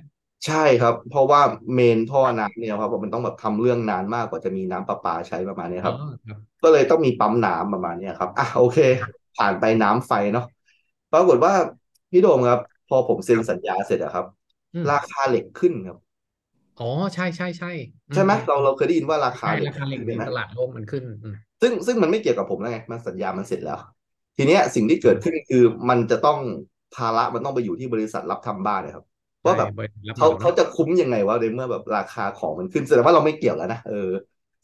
[0.45, 1.41] ใช่ครับ เพราะว่า
[1.73, 8.77] เมนท่อน้ำเนี่ยครับมันต้องแบบทำเรื่องนานมากกว่าจะมีน้ำประปาใช้ประมาณเนี้ยอ๋คอรับครับ ก็เลยต้องมีปั๊มน้ำประมาณเนี้ยครับอะโอเค
[9.35, 10.43] ผ่านไปน้ำไฟเนาะ
[11.11, 11.53] ปรากฏว่า
[12.11, 14.36] พี่โดมครับ พอผมเซ็นสัญญาเสร็จอะครับอืม
[14.91, 15.97] ราคาเหล็กขึ้นครับ
[16.79, 17.67] อ๋อใช่ใช่ใช่
[18.09, 23.77] อืใช่ไหมอืเราเราเคยได้ยินว่าราคาใช่เหล็กราคาเหล็กขึ้นในใช่ไหมตลาดโลกมันขึ้นอืมซึ่งซึ่งมันไม่เกี่ยวกับผมแล้วไงมันสัญญามันเสร็จแล้ว
[24.37, 26.39] ทีเนี้ยสิ่งที่เกิดขึ้นคือมันจะต้อง
[26.95, 29.03] ภาระมันต้องไปอยู่ที่บริษัทรับทำบ้านนะครับ
[29.45, 33.93] ว่าแบบใช่บริษัทรับเหเขามาเขาเนาะจะคุ้มยังไงวะในเมื่อแบบราคาของมันขึ้นแสดงว่าเราไม่เกี่ยวแล้วนะเออ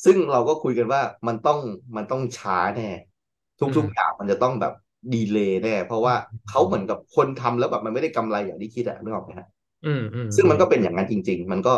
[0.05, 1.59] ซึ่งเราก็คุยกันว่ามันต้อง
[1.97, 2.83] มันต้องช้าแน่
[3.59, 4.73] ทุกๆอย่างมันจะต้องแบบ
[5.13, 9.62] ดีเลย์แน่เพราะว่าเขาเหมือนกับคนทำแล้วแบบมันไม่ได้กำไรอย่างที่คิดอะนึกออกไหมฮะอืมอืม
[10.35, 11.75] ซึ่งมันก็เป็นอย่างนั้นจริง ๆ มันก็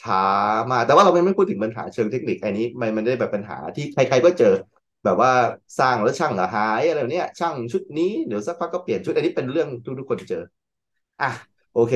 [0.00, 0.22] ช้า
[0.70, 4.54] มากแต่ว่าเราไม่ไม่พูดถึงปัญหาเชิงเทคนิคอันนี้ มันมันได้แบบปัญหาที่ใครๆก็เจอ
[5.04, 5.32] แบบว่า
[5.78, 10.42] สร้างแล้วช่างเหรอหายอะไรแบบเนี้ยช่างชุดนี้เดี๋ยวสักพักก็เปลี่ยนชุดอันนี้เป็นเรื่องทุกทุกคนเจอ
[11.22, 11.30] อะ
[11.74, 11.94] โอเค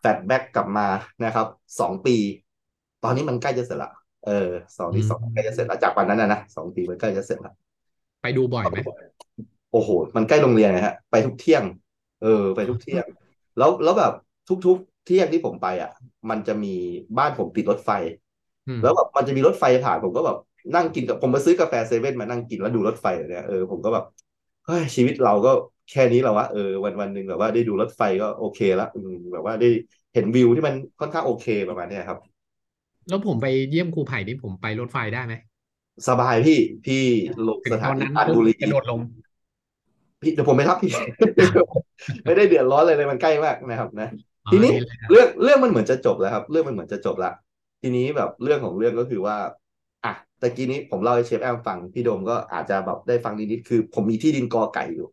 [0.00, 0.86] แฟลชแบ็กกลับมา
[1.24, 1.46] นะครับ
[1.80, 2.16] สองปี
[3.04, 3.90] ตอนนี้มันใกล้จะเสร็จละ
[4.26, 7.52] เออสองที่สองใกล้จะเสร็จแล้วจากวันนั้นนะนะสองปีมันใกล้จะเสร็จละ
[8.20, 8.76] ไปดูบ่อยไหม
[9.72, 11.64] โอ้โห มันใกล้โรงเรียนนะฮะ ไปทุกเที่ยง
[12.22, 13.04] เออ ไปทุกเที่ยง
[13.58, 14.12] แล้วแล้วแบบ
[14.66, 15.90] ทุกๆ เที่ยงที่ผมไปอะ
[16.30, 16.68] มันจะมี
[17.18, 17.90] บ้านผมติดรถไฟ
[18.66, 20.36] อืมแล้วแบบมันจะมีรถไฟผ่านผมก็แบบ
[20.74, 24.04] นั่งกินกับผมมาซื้อกาแฟเซเว่นมานั่งกินแล้วดูรถไฟเนี่ยเออผมก็แบบ
[24.64, 25.50] เฮ้ยชีวิตเราก็
[25.90, 29.66] แค่นี้แหละวะเออวันวันหนึ่งแบบว่าได้ดูรถไฟก็โอเคละอืมแบบว่าได้
[30.12, 32.18] เห็นวิวที่มันค่อนข้างโอเคประมาณเนี้ยครับ
[33.08, 35.34] แล้วผมไปเยี่ยมครูไผ่นี่ผมไปรถไฟได้ไหม
[36.08, 36.94] สบายพี่พี่
[37.46, 39.00] ลงถึงสตถาอนนีนั้นปรานปุ๊บบุรีกระโดดลง
[40.22, 40.90] พี่เดี๋ยวผมไปรับพี่
[42.24, 47.30] ไม่ได้เดือดร้อนเลยเลยมันใกล้มากนะครับนะอ๋อ ทีนี้ดีเลยครับเรื่องเรื่องมันเหมือนจะจบแล้วครับ เรื่องมันเหมือนจะจบละ
[47.82, 49.36] ทีนี้แบบเรื่องของเรื่องก็คือว่า
[50.04, 55.08] อะตะกี้นี้ผมเล่าให้เชฟแอมฟังพี่โดมก็อาจจะแบบได้ฟังนิดๆคือ ผมมีที่ดินกอไก่อยู่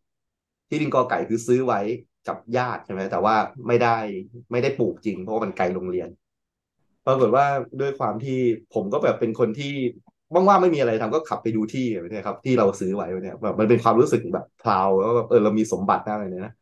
[0.70, 1.80] ที่ดินกอไก่คือซื้อไว้
[2.28, 3.36] กับญาติใช่ไหมแต่ว่า
[3.68, 3.98] ไม่ได้
[4.52, 6.10] ไม่ได้ปลูกจริง เพราะว่ามันไกลโรงเรียน
[7.06, 7.46] ปรากฏว่า
[7.80, 8.38] ด้วยความที่
[8.74, 9.72] ผมก็แบบเป็นคนที่
[10.34, 16.54] ว่างๆไม่มีอะไรทำก็ขับไปดูที่แบบเนี้ยครับ ที่เราซื้อไว้เนี่ยแบบมันเป็นความรู้สึกแบบพราวแล้วแบบเออเรามีสมบัติมากเลยเนี่ยนะ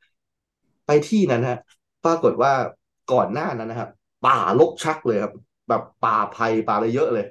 [0.86, 1.58] ไปที่นั้นฮะ
[2.08, 2.54] ปรากฏว่า
[3.14, 3.90] ก่อนหน้านั้นนะครับ
[4.26, 5.34] ป่ารกชักเลยครับ
[5.70, 7.26] แบบป่าไผ่ป่าอะไรเยอะเลย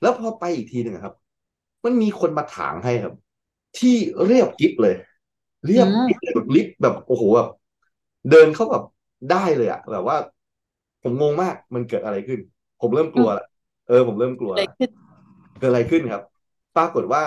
[0.00, 1.14] แล้วพอไปอีกทีหนึ่งอะครับ
[1.84, 3.14] มันมีคนมาถางให้ครับ
[3.78, 3.94] ที่
[4.26, 4.94] เรียบกริบเลย
[5.66, 7.48] เรียบกริบเลยแบบลิฟต์แบบโอ้โหแบบ
[8.30, 8.82] เดินเข้าแบบ
[9.30, 10.16] ได้เลยอะแบบว่า
[11.02, 12.40] ผมงงมากมันเกิดอะไรขึ้น
[12.80, 13.44] ผมเริ่มกลัวละ
[13.86, 14.90] เออ ผมเริ่มกลัวเลยละขึ้น
[15.58, 16.22] เกิดอะไรขึ้นครับ
[16.76, 17.24] ปรากฏว่า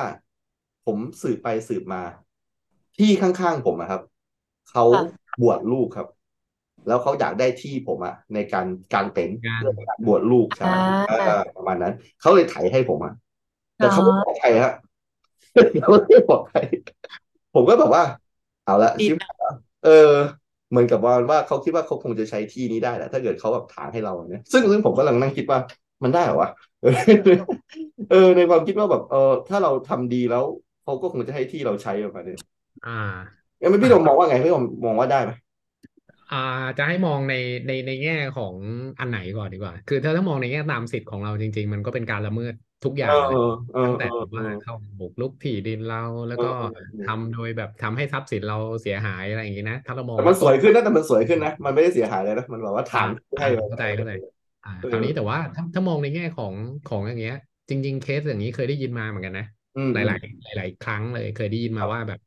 [0.86, 2.02] ผมสืบไปสืบมา
[2.98, 4.02] ที่ข้างๆผมอะครับ
[4.72, 6.08] เขาค่ะบวชลูกครับ
[6.88, 13.14] แล้วเขาอยากได้ที่ผมอะในการกางเต็นท์งานเพื่อการบวชลูกใช่อ่าเออประมาณนั้นเขาเลยไถให้ผมอะ
[13.78, 14.72] แต่เขาไม่บอกใครฮะ
[15.82, 16.66] เขาไม่ปลอดภัย
[17.56, 18.04] ผมก็แบบว่า
[18.66, 19.52] เอาละดีชิบนะหายละ
[19.86, 20.12] เออ
[20.70, 25.60] เหมือนกับว่าว่าเขาคิดว่าเขาคงจะใช้ที่นี้ได้แหละถ้าเกิดเขาแบบถางให้เราเนี่ยซึ่งซึ่งผมกำลังนั่งคิดว่า
[26.04, 26.50] มันได้เหรอวะ
[26.82, 26.94] เออ
[28.12, 30.44] เออในความคิดว่าแบบ เออ ถ้าเราทำดีแล้ว
[30.84, 32.36] เขาก็คงจะให้ที่เราใช้ประมาณนี้
[32.86, 32.92] อ่า
[33.60, 35.32] งั้นพี่โดมมองว่าไงพี่โดมมองว่าได้ไหม
[36.30, 36.36] อ่า
[36.78, 37.34] จะให้มองใน
[37.68, 38.58] ในในแง่ของ
[39.00, 43.38] อันไหนก่อนดีกว่า คือถ้าถ้ามองในแง่ตามสิทธิ์ของเราจริง ๆ มันก็เป็นการละเมิดทุกอเอย่างเลยอ
[43.72, 53.10] เออตั้งเอแต่อแบบเอว่าอเข้าบุกรุกที่ดินเราแล้วเอก็อเออทำโดยแบบทำให้ทรัพย์สินเราเสียหายอะไรอย่างนี้นะถ้าเรามองแต่มันสวยขึ้นนะแต่มันสวยขึ้นนะมันไม่ได้เสียหายเลยนะมันแบบว่าอ่าถาง
[53.40, 54.12] ให้อ่าเราเข้าใจเข้าใจ
[54.64, 56.54] อ่าเออคราวนี้แต่ว่าถ้าถ้ามองในแง่ของ
[56.86, 57.34] ของอย่างเงี้ย
[57.70, 59.44] จริง ๆ เคสอย่างนี้เคยได้ยินมาเหมือนกันนะ
[59.76, 62.20] อืมหอืมลายๆหลาย ๆ ครั้งเลย เคยได้ยินคมารับว่าแบบ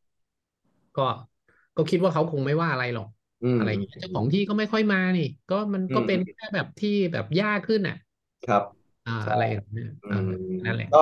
[0.97, 1.03] ก็
[1.77, 3.09] ก็คิดว่าเขาคงไม่ว่าอะไรหรอก
[3.43, 7.95] อืมอะไรออืย่างมเงี้ยเจ้าของที่ก็ไม่ค่อยมานี่ ก็มันอืก็มเป็นอืมแค่แบบที่แบบยากขึ้นอะ
[8.45, 8.63] ครับ
[9.05, 10.29] อ่าใช่อะไรแบบเนี้ยอืเออม
[10.65, 10.99] นั่นแหละก็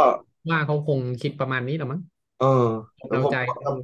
[0.51, 2.01] ว่าเขาคงคิดประมาณนี้หรอมั้ง
[2.37, 2.46] เออ
[3.09, 3.35] แต่เราผมใจ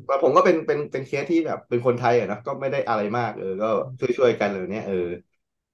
[0.07, 3.67] แต่ผมก็เป็นเป็นเป็นเคสที่แบบเป็นคนไทยอะนะก็ไม่ได้อะไรมากเออ ก็
[4.01, 4.95] ช่วยช่วยกันเลยเนี่ยเออ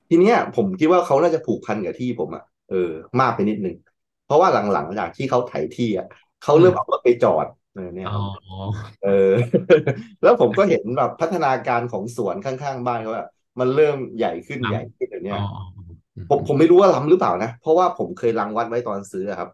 [0.08, 2.76] ทีเนี้ยผมคิดว่าเขาน่าจะผูกพันกับที่ผมอะเออ
[3.20, 3.74] มากไปนิดนึง
[4.22, 6.06] เพราะว่าหลังๆจากที่เขาไถที่อะ
[6.40, 8.22] เขาอืเริ่มมเอารถไปจอด เออเนี่ยอ๋คอรับ
[9.00, 9.08] เออ
[10.22, 13.26] แล้วผมก็เห็นแบบพัฒนาการของสวนข้างๆบ้านเขาอะ
[13.60, 15.62] มันเริ่มใหญ่ขึ้นล้ใหญ่ขึ้นอย่างำเนี้อ๋ยออ๋อ
[16.16, 19.48] อืมผมผมไม่รู้ว่าล้ำหรือเปล่านะเพราะว่าผมเคยรังวัดไว้ตอนซื้ออะครับ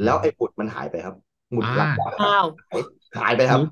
[0.00, 1.14] อืแล้วมไอ้หมุดมันหายไปครับ
[1.52, 2.80] หมุดอ่ารังวัดอะอ้าวหาย
[3.18, 3.62] หายไปครับ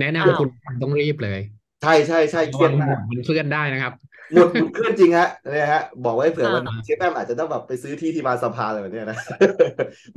[0.00, 0.48] แนะอ้าวนำคุณ
[0.82, 1.40] ต้องรีบเลย
[1.80, 3.92] ใช่ใช่ใช่เคระรีวัยงดหมุมาก ดมันเคลื่อนได้นะครับ
[4.32, 9.18] หมุดหมุดเคลื่อนจริงฮะเนี่ยฮะ บอกไว้เผื่ออ่าวันหลังเชฟแอมอาจจะต้องแบบไปซื้อที่ที่บางสะพานอะไรแบบเนี้ยนะ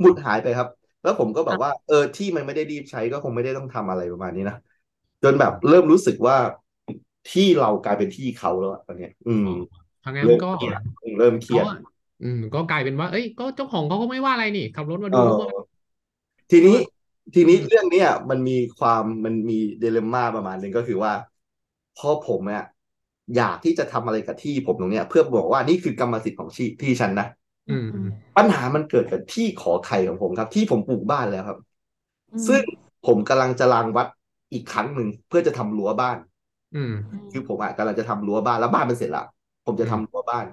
[0.00, 0.68] หมุดหายไปครับ
[1.04, 4.56] แล้วผมก็แบบว่า เออที่มันไม่ได้รีบใช้ก็คงไม่ได้ต้องทำอะไรประมาณนี้นะ
[5.22, 6.36] จนแบบเริ่มรู้สึกว่า
[7.26, 9.46] ที่เรากลายเป็นที่เขาแล้วอะตอนเนี้ย อืม
[9.98, 11.68] เพราะงั้นเริ่มก็เครียดอืมเริ่มเครียดก็
[12.20, 15.46] อืม ก็กลายเป็นว่า เอ้ยก็เจ้าของเขาก็ไม่ว่าอะไรนี่ขับรถมาเอดูอก็มา
[16.50, 16.78] ทีนี้ก็
[17.34, 21.12] ทีอืนี้มเรื่องเนี้ยมันมีความมันมีเดเลม่าประมาณหนึ่งก็คือว่า
[21.98, 22.64] พอผมเนี่ย
[23.36, 27.43] อยากที่จะทำอะไรกับที่ผมตรงเนี้ย เพื่อบอกว่านี่คือกรรมสิทธิ์ของที่ที่ฉันนะอืมอือืมม
[28.36, 31.58] ปัญหามันเกิดกับที่ขอไข่ของผมครับ ที่ผมปลูกบ้านแล้วครับ
[32.32, 32.62] อืมซึ่ง
[33.06, 34.06] ผมกำลังจะรางวัด
[34.52, 36.18] อีกครั้งหนึ่งเพื่อจะทำรั้วบ้าน
[36.74, 39.22] อืมอืมคือผมอะกำลังจะทำรั้วบ้านแล้วบ้านมันเสร็จละ
[39.66, 40.44] ผมจะอืทำมรั้วบ้าน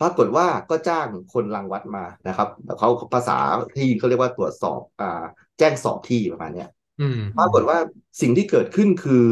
[0.00, 3.38] ปรากฏว่าก็จ้างคนรังวัดมานะครับแต่เขาภาษา
[3.76, 5.22] ที่เขาเรียกว่าตรวจสอบ อ่า
[5.58, 7.78] แจ้งสอบที่ประมาณเนี้ยอืมปรากฏว่า
[8.20, 9.24] สิ่งที่เกิดขึ้นคือ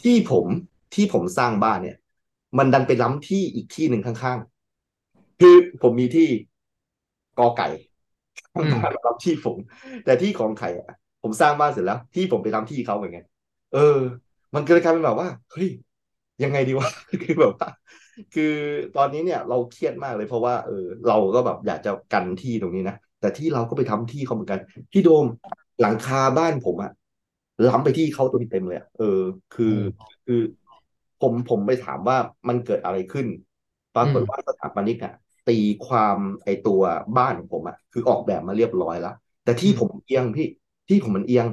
[0.00, 0.46] ที่ผม
[0.94, 1.96] ที่ผมสร้างบ้านเนี่ย
[2.58, 4.57] มันดันไปล้ำที่อีกที่หนึ่งข้างๆ
[5.40, 6.28] คือผมมีที่
[7.36, 7.66] กอไก่
[8.54, 9.58] ข้างอืมบ้านมาล้ำที่ผม
[10.04, 10.88] แต่ที่ของไข่อะ
[11.22, 13.24] ผมสร้างบ้านเสร็จแล้ว ที่ผมไปล้ำที่เขาเหมือนกัน
[13.70, 13.78] เออ
[14.54, 15.68] มันเกิดกลายเป็นแบบว่าเฮ้ย
[16.42, 16.88] ยังไงดีวะ
[17.22, 17.68] คือแบบว่า
[18.32, 18.42] คือ
[18.94, 20.74] ตอนนี้เนี่ยเราเครียดมากเลยเพราะว่าเออ
[21.06, 24.60] เราก็แบบอยากจะกันที่ตรงนี้นะแต่ที่เราก็ไปทำที่เขาเหมือนกัน
[24.92, 25.26] พี่โดม
[25.80, 26.90] หลังคาบ้านผมอะ
[27.66, 29.04] ล้ำไปที่เขาตัวเต็มเลยอะเออ
[29.52, 30.34] คือโอ้คือ
[31.18, 32.16] ผมผมไปถามว่า
[32.48, 33.26] มันเกิดอะไรขึ้น
[33.94, 35.12] ปราอืกฏมว่าสถาปนิกอะ
[35.48, 36.80] ตีความไอตัว
[37.16, 40.46] บ้านของผมอะคือออกแบบมาเรียบร้อยแล้ว แต่อืที่มผมเอียงพี่
[40.88, 41.46] ที่ผมมันเอียง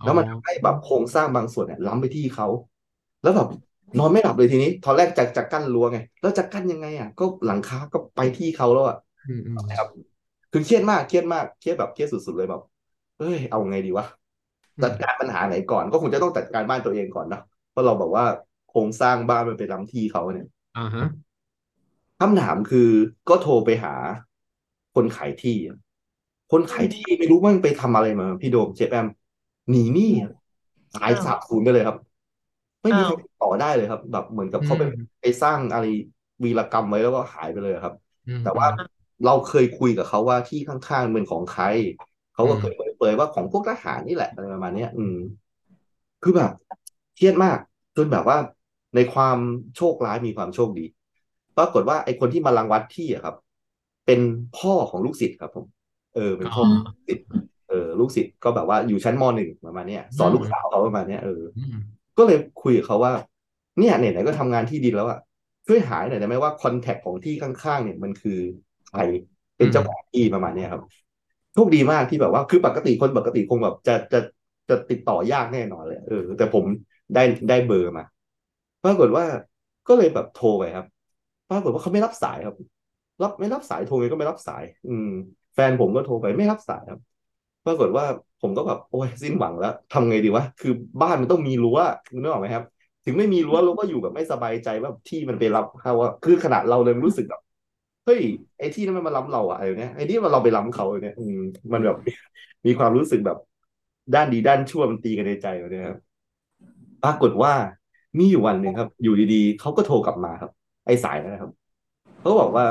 [0.00, 2.46] อ๋อแล้วมันทำให้แบบโครงสร้างบางส่วนเนี่ยล้ำไปที่เขา
[3.22, 3.48] แล้วแบบ
[3.98, 9.88] นอนไม่หลับเลยทีนี้ตอนแรกจะจะกั้นรั้วไง แล้วจะกั้นยังไงอะก็หลังคาก็ไปที่เขาแล้วอะอืมอืมนะครับ
[10.52, 12.60] คือเครียดมากเครียดมากเครียดแบบเครียดสุดๆเลยแบบ
[13.16, 14.06] เอ้ยเอาไงดีวะ
[14.76, 18.24] อืจัมดการปัญหาไหนก่อน ก็คงจะต้องจัดการบ้านตัวเองก่อนเนอะเพราะเราบอกว่า
[18.66, 21.02] โครงสร้างบ้านมันไปล้ำที่เขาเนี่ยอ่าฮะ
[22.22, 22.90] คำถามคือ
[23.28, 23.94] ก็โทรไปหา
[24.94, 25.76] คนขายที่อะ
[26.50, 29.06] คนอืขายมที่ไม่รู้ว่ามันไปทำอะไรมา พี่โดมเจฟแอม
[29.70, 30.30] หนีหนี้อะ
[31.00, 31.96] หายอ้าวสาบสูญไปเลยครับ
[32.82, 35.84] ไม่มีอ้าใครวติดต่อได้เลยครับ แบบเหมือนกับอืเขาไปมไปสร้างอะไร
[36.44, 37.94] วีรกรรมไว้แล้วก็หายไปเลยครับ
[38.26, 41.64] อืมแต่อืว่ามเราเคยคุยกับเขาว่าที่ข้างๆเป็นของใคร
[42.32, 45.14] เขาอืก็มเคยเปิดว่าของพวกทหารนี่แหละอะไรประมาณเนี้ยอืม
[46.22, 46.50] คือแบบ
[47.14, 47.58] เครียดมาก
[47.96, 48.38] จนแบบว่า
[48.94, 49.38] ในความ
[49.76, 50.86] โชคร้ายมีความโชคดี
[51.56, 53.34] ปรากฏว่าไอ้คนที่มารังวัดที่อะครับ
[54.06, 54.20] เป็น
[54.52, 55.66] พ่อของลูกศิษย์ครับผม
[56.12, 57.24] เออ เป็นอ๋พ่อออืขมองลูกศิษย์
[57.68, 61.74] เออ ลูกศิษย์ก็แบบว่าอยู่ชั้นมหนึ่งประมาณเนี้ยสอือนมลูกสาวเขาประมาณเนี้ยเอออืม
[62.16, 63.12] ก็เลยคุยกับเขาว่า
[63.78, 65.18] เนี่ยไหนๆก็ทำงานที่ดินแล้วอะ
[65.66, 68.38] ช่วยหาหน่อยได้ไหมว่าคอนแทคของที่ข้างๆเนี่ยมันคือ
[68.88, 69.00] ใคร
[69.56, 70.82] เป็อืนมเจ้าของที่ประมาณเนี้ยครับ
[71.54, 74.18] โชคดีมากที่แบบว่าคือปกติคนปกติคงแบบจะจะ
[74.68, 76.64] จะติดต่อยากแน่นอนเลยเออ แต่ผม
[77.14, 78.04] ได้ได้เบอร์มา
[78.84, 79.24] ปรากฏว่า
[79.88, 80.86] ก็เลยแบบโทรไปครับ
[81.56, 82.54] ปรากฏว่าเขาไม่รับสายครับ
[83.22, 85.08] รับไม่รับสายโทรไปก็ไม่รับสาย อืม
[85.54, 87.00] แฟนผมก็โทรไปไม่รับสายครับ
[87.66, 88.04] ปรากฏว่า
[88.40, 91.78] ผมก็แบบโอ้ยสิ้นหวังแล้วทำไงดีวะคือบ้านมันต้องมีรั้ว
[92.10, 92.64] คุณนึกออกไหมครับ
[93.04, 97.40] ถึงไม่มีรั้วเราก็อยู่แบบไม่สบายใจว่าที่มันไปรับเขาว่าคือขนาดเราเลยรู้สึกแบบ
[98.04, 98.20] เฮ้ย
[98.58, 101.36] ไอ้ที่นั้นมันมาล้ำเราอะอะไรเนี้ยไอ้นี่มันเราไปล้ำเขาเนี่ยอืม
[101.72, 101.96] มันแบบ
[102.66, 103.36] มีความรู้สึกแบบ
[104.14, 105.98] ด้านดีด้านชั่วมันตีกันในใจอยู่เนี่ยครับ
[107.02, 107.54] ปรากฏว่า
[108.18, 110.50] มีอยู่วันหนึ่งครับ อยู่ดีๆเขาก็โทรกลับมาครับ
[110.84, 111.50] ไอ้สายนะครับ
[112.20, 112.64] เขาบอกว่า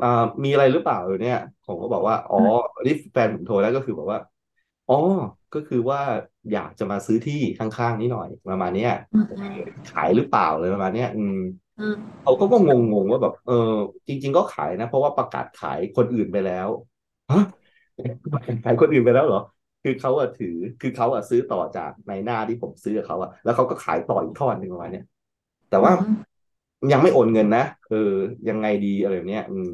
[0.00, 0.06] อ่า
[0.44, 2.36] มีอะไรหรือเปล่าเนี่ย ผมก็บอกว่า อ๋อ
[2.86, 4.18] นี่แฟนผมโทรแล้วก็คือบอกว่า
[4.88, 4.94] อ๋อ
[5.52, 6.00] ก็คือว่า
[6.50, 9.26] อยากจะมาซื้อที่ข้างๆนี้หน่อยประมาณเนี้ยอืม
[9.86, 11.34] ขายหรือเปล่าเลยประมาณเนี้ยอืม
[11.78, 12.70] อืมเขาก็ก็ง
[13.02, 13.54] งๆว่าแบบ เออ
[14.08, 16.68] จริง ๆ ก็ขายนะ เพราะว่าประกาศขายคนอื่นไปแล้ว
[17.30, 17.38] ฮะ
[18.64, 19.40] ขายคนอื่นไปแล้วเหรอ
[19.82, 20.48] คือเขาอะถือ
[20.80, 25.04] คือเขาอะซื้อต่อจากในหน้าที่ผมซื้อกับเขาอะแล้วเขาก็ขายต่ออีกทอดหนึ่งประมาณเนี้ย
[25.70, 26.33] แต่ว่าอืม
[26.92, 28.12] ยังไม่โอนเงินนะเออ
[28.48, 29.70] ยังไงดีอะไรแบบเนี้ย อืม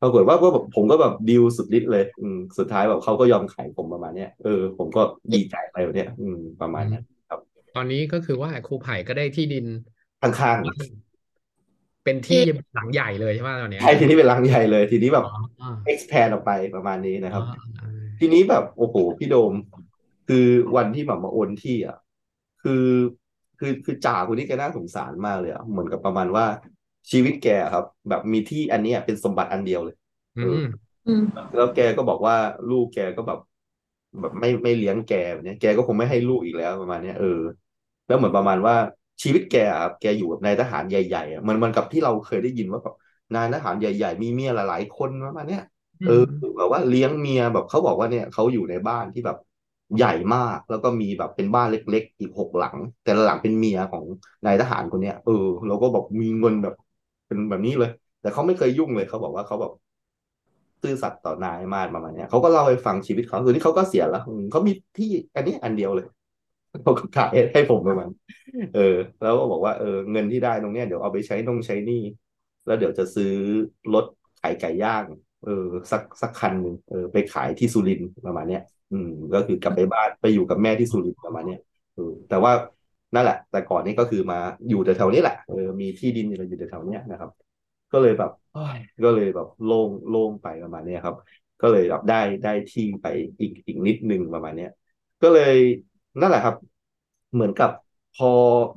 [0.00, 5.02] ปรากฏว่าก็แบบผมก็แบบดีลสุดฤทธิ์เลย อืมสุดท้ายแบบเขาก็ยอมขายผมประมาณเนี้ยเออผมก็
[5.34, 7.40] ดีใจอะไรแบบเนี้ย อืมประมาณนั้นครับ
[7.74, 9.66] ตอนนี้ก็คือว่าครูไผ่ก็ได้ที่ดิน
[10.22, 10.58] ข้าง
[12.04, 12.40] เป็นที่
[12.74, 15.28] หลังใหญ่เลยใช่ไหมตอนเนี้ๆยใช่ทีนี้เป็นรังใหญ่เลย ทีนี้แบบอ๋อ
[15.60, 19.54] อ๋อ expand ออกไปประมาณนี้นะครับอ๋อทีนี้แบบโอ้โหพี่โดม
[20.28, 21.96] คือวันที่แบบมาโอนที่อะ
[22.62, 22.84] คือ
[23.60, 26.44] คือคือจ่าคนนี้แกน่าสงสารมากเลยอะเหมือนกับประมาณว่า
[27.12, 29.94] ชีวิตแกอะครับ แบบมีที่อันเนี้ยเป็นสมบัติอันเดียวเลย
[30.36, 30.62] อืม
[31.06, 31.20] อืม
[31.54, 32.36] แล้วแกก็บอกว่า
[32.68, 33.38] ลูกแกก็แบบ
[34.20, 37.26] แบบไม่ไม่เลี้ยงแกแบบเนี้ยแกก็คงไม่ให้ลูกอีกแล้วประมาณเนี้ยเออ
[38.06, 38.74] แล้วเหมือนประมาณว่า
[39.22, 42.94] ชีวิตแกอะครับแกอยู่กับนายทหารใหญ่ๆอะมันมันกับที่เราเคยได้ยินว่าแบบ
[43.34, 45.60] นายทหารใหญ่ ๆ มีเมียหลายๆคนประมาณเนี้ย
[46.02, 46.12] เออ
[46.58, 49.36] แบบว่าเลี้ยงเมียแบบเขาบอกว่าเนี่ยเขาอยู่ในบ้านที่แบบ
[49.96, 54.04] ใหญ่มากแล้วก็มีแบบเป็นบ้านเล็ก ๆ อีกหกหลัง แต่ละหลังเป็นเมียของ
[54.44, 55.32] นายทหารคนเนี้ยเออ
[55.66, 56.74] เราก็บอกมีเงินแบบ
[57.26, 59.72] เป็นแบบนี้เลย แต่เขาไม่เคยยุ่งเลยเขาบอกว่าเขาแบบ
[60.82, 64.20] ซื่อสัตย์ต่อนายมากประมาณเนี้ยเขาก็เล่าให้ฟังชีวิตเขาคือนี่เขาก็เสียแล้ว
[64.52, 66.06] เขามีที่อันนี้อันเดียวเลย
[66.82, 68.08] เขาก็ขายให้ผมประมาณ
[68.72, 68.80] เออ
[69.20, 71.96] แล้วก็บอกว่าเออเงินที่ได้ตรงเนี้ยเดี๋ยวเอาไปใช้นงใช้นี้
[72.66, 73.26] แล้วเดี๋ยวจะซื้อ
[73.94, 74.04] รถ
[74.40, 75.06] ขายไก่ย่าง
[75.42, 75.50] เออ
[75.90, 81.58] สักสักคันหนึ่งเออไปขายที่สุรินทร์ประมาณเนี้ย อืม ก็คือกลับไปบ้านไปอยู่กับแม่ที่สุรินทร์ประมาณเนี้ย
[81.94, 82.52] เออแต่ว่า
[83.14, 84.36] นั่นแหละ แต่ก่อนนี้ก็คือมา
[84.68, 87.30] อยู่แถวๆนี้แหละเออมีที่ดินอยู่แถวๆเนี้ยนะครับ
[87.92, 91.16] ก็เลยแบบโอ้ยก็เลยแบบโล่งโล่งไปประมาณเนี้ยครับ
[91.60, 93.06] ก็เลยแบบได้ได้ที่ไป
[93.40, 94.68] อีกอีกนิดนึงประมาณเนี้ย
[95.22, 95.54] ก็เลย
[96.20, 96.54] นั่นแหละครับ
[97.34, 97.70] เหมือนกับ
[98.12, 98.26] พอ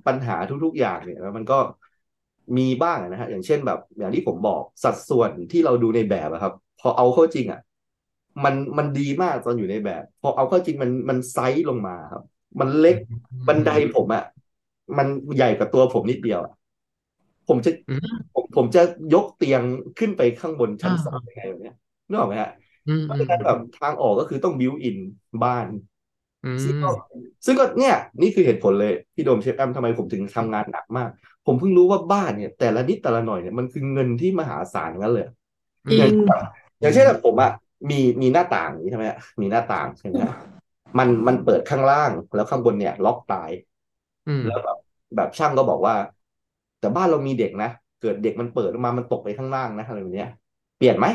[0.06, 1.56] ปัญหาทุก ๆ อย่างเนี่ยแล้วมันก็
[2.58, 7.60] มีบ้างนะฮะอย่างเช่นแบบ อย่างที่ผมบอกสัดส่วนที่เราดูในแบบอะครับ พอเอาเข้าจริงอะ
[8.46, 12.22] มันมันดีมากตอนอยู่ในแบบ พอเอาเข้าจริงมันมันไซส์ลงมาครับ
[12.60, 12.98] มันเล็ก
[13.48, 14.24] บันไดผมอะ
[14.98, 16.52] มันใหญ่กว่าตัวผมนิดเดียวอะ
[17.48, 18.80] ผมจะอืมผมผมจะ
[19.14, 19.64] ยกเตียง
[19.98, 21.76] ขึ้นไปข้างบนชั้นอ่าสองยังไงแบบเนี้ย
[22.08, 22.50] นึกออกไหมฮะ
[22.86, 24.98] อืมเพราะฉะนั้นอืมแบบทางออกก็คือต้อง built-in
[25.44, 25.68] บ้าน
[26.44, 26.90] อืมซึ่งมก็
[27.46, 31.10] ซึ่งก็เนี่ย นี่คือเหตุผลเลย พี่โดมเชฟแอมทำไมผมถึงทำงานหนักมาก
[31.46, 35.26] ผมเพิ่งรู้ว่าบ้านเนี่ย แต่ละนิดแต่ละหน่อยเนี่ยมันคือเงินที่มหาศาลงั้นเลย
[35.90, 36.14] จริอย่างง
[36.82, 37.52] อย่างเช่นแบบผมอะ
[37.90, 40.32] มีมีหน้าต่างอย่างนี้ใช่ไหมฮะมีหน้าต่างใช่ไหมฮะ
[40.98, 43.52] มันมันเปิดข้างล่างแล้วข้างบนเนี่ย ล็อกตาย
[44.28, 44.78] อืมแล้วแบบ
[45.16, 45.96] แบบช่างก็บอกว่า
[46.80, 47.68] แต่บ้านเรามีเด็กนะ
[48.00, 50.30] เกิดเด็กมันเปิดออกมามันตกไปข้างล่างนะอะไรแบบเนี้ย
[50.78, 51.08] เปลี่ยนไหม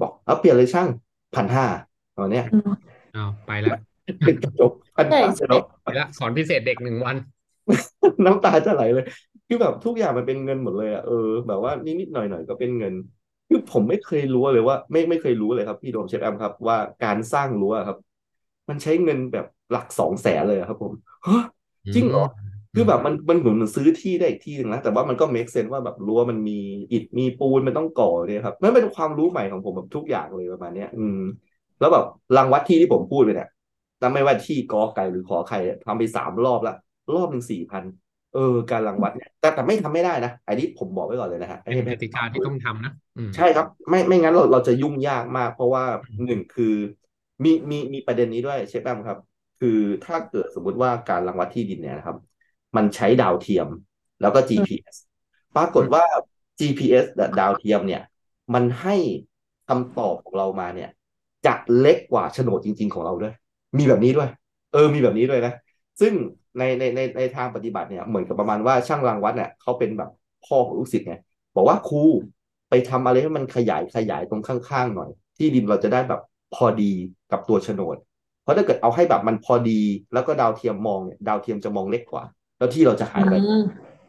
[0.00, 0.88] บอกเอาเปลี่ยนเลยช่าง
[1.34, 1.64] พันห้า
[2.16, 2.70] ตอนเนี้ยอืม
[3.12, 3.76] เอาไปแล้ว
[4.24, 7.16] เป็นกระจกพันใช่ห้าใช่เนาะไปแล้วสอนพิเศษเด็กหนึ่งวัน
[8.26, 9.04] น้ำตาจะไหลเลย
[9.46, 11.14] คือแบบทุกอย่างมันเป็นเงินหมดเลยอะเออ
[11.48, 12.94] แบบว่านิดๆหน่อยๆก็เป็นเงิน
[13.52, 17.98] คือผมไม่เคยรู้เลยว่า ไม่ไม่เคยรู้เลยครับ พี่โดมเชฟแอมครับ ว่าการสร้างรั้วครับ
[18.68, 20.92] มันใช้เงินแบบหลักสองแสนเลยอะครับ ผม
[21.26, 21.44] ฮะ
[21.94, 22.24] จริงเหรอ
[22.74, 26.58] คือแบบมันมันเหมือนมันซื้อที่ได้อีกที่หนึ่งนะแต่ว่ามันก็ make sense ว่าแบบรั้วมันมี
[26.92, 31.20] อิฐมีปูนมันต้องก่อเนี่ยครับนั่นเป็นความรู้ใหม่ของผมแบบทุกอย่างเลยประมาณเนี้ย อืม
[31.80, 32.04] แล้วแบบ
[32.36, 33.48] รางวัดที่ที่ผมพูดไปเนี่ย
[33.98, 36.74] แต่ไม่ว่าที่กอไก่หรือขอไข่เนี่ยทำไปสามรอบละ
[37.14, 37.84] รอบหนึ่งสี่พัน
[38.34, 45.84] เออการรังวัดเนี่ยแต่แต่ไม่ทำไม่ได้นะอันนี้ผมบอกไว้ก่อนเลยนะฮะเป็นกติกาที่ต้องทำนะอืมใช่ครับ ไม่ไม่งั้นเราเราจะยุ่งยากมาก เพราะว่า
[46.26, 46.74] หนึ่งคือ
[47.44, 49.18] มีมีมีประเด็นนี้ด้วยเชฟแอมครับ
[49.60, 52.16] คือถ้าเกิดสมมุติว่าการรังวัดที่ดินเนี่ยนะครับ
[52.76, 53.68] มันใช้ดาวเทียม
[54.20, 54.96] แล้วก็ GPS
[55.56, 56.04] ปรากฏว่า
[56.60, 58.02] GPS และดาวเทียมเนี่ย
[58.54, 58.96] มันให้
[59.68, 60.90] คำตอบของเรามาเนี่ย
[61.46, 63.34] จะเล็กกว่าโฉนดจริง ๆ ของเราด้วย
[63.78, 64.28] มีแบบนี้ด้วย
[64.72, 65.52] เออมีแบบนี้ด้วยนะ
[66.00, 66.12] ซึ่ง
[66.58, 70.10] ในในในในทางปฏิบัติเนี่ยเหมือนกับประมาณว่าช่างรังวัดเนี่ยเขาเป็นแบบ
[70.46, 71.14] พ่อของลูกศิษย์ไง
[71.56, 72.02] บอกว่าครู
[72.70, 76.20] ไปทำอะไรให้มันขยายขยายตรงข้างๆหน่อย ที่ดินเราจะได้แบบ
[76.54, 76.92] พอดี
[77.30, 77.96] กับตัวโฉนด
[78.42, 79.80] เพราะถ้าเกิดเอาให้แบบมันพอดี
[80.12, 82.24] แล้วก็ดาวเทียมมองเนี่ยดาวเทียมจะมองเล็กกว่า
[82.58, 83.62] แล้วที่เราจะหายไปอืม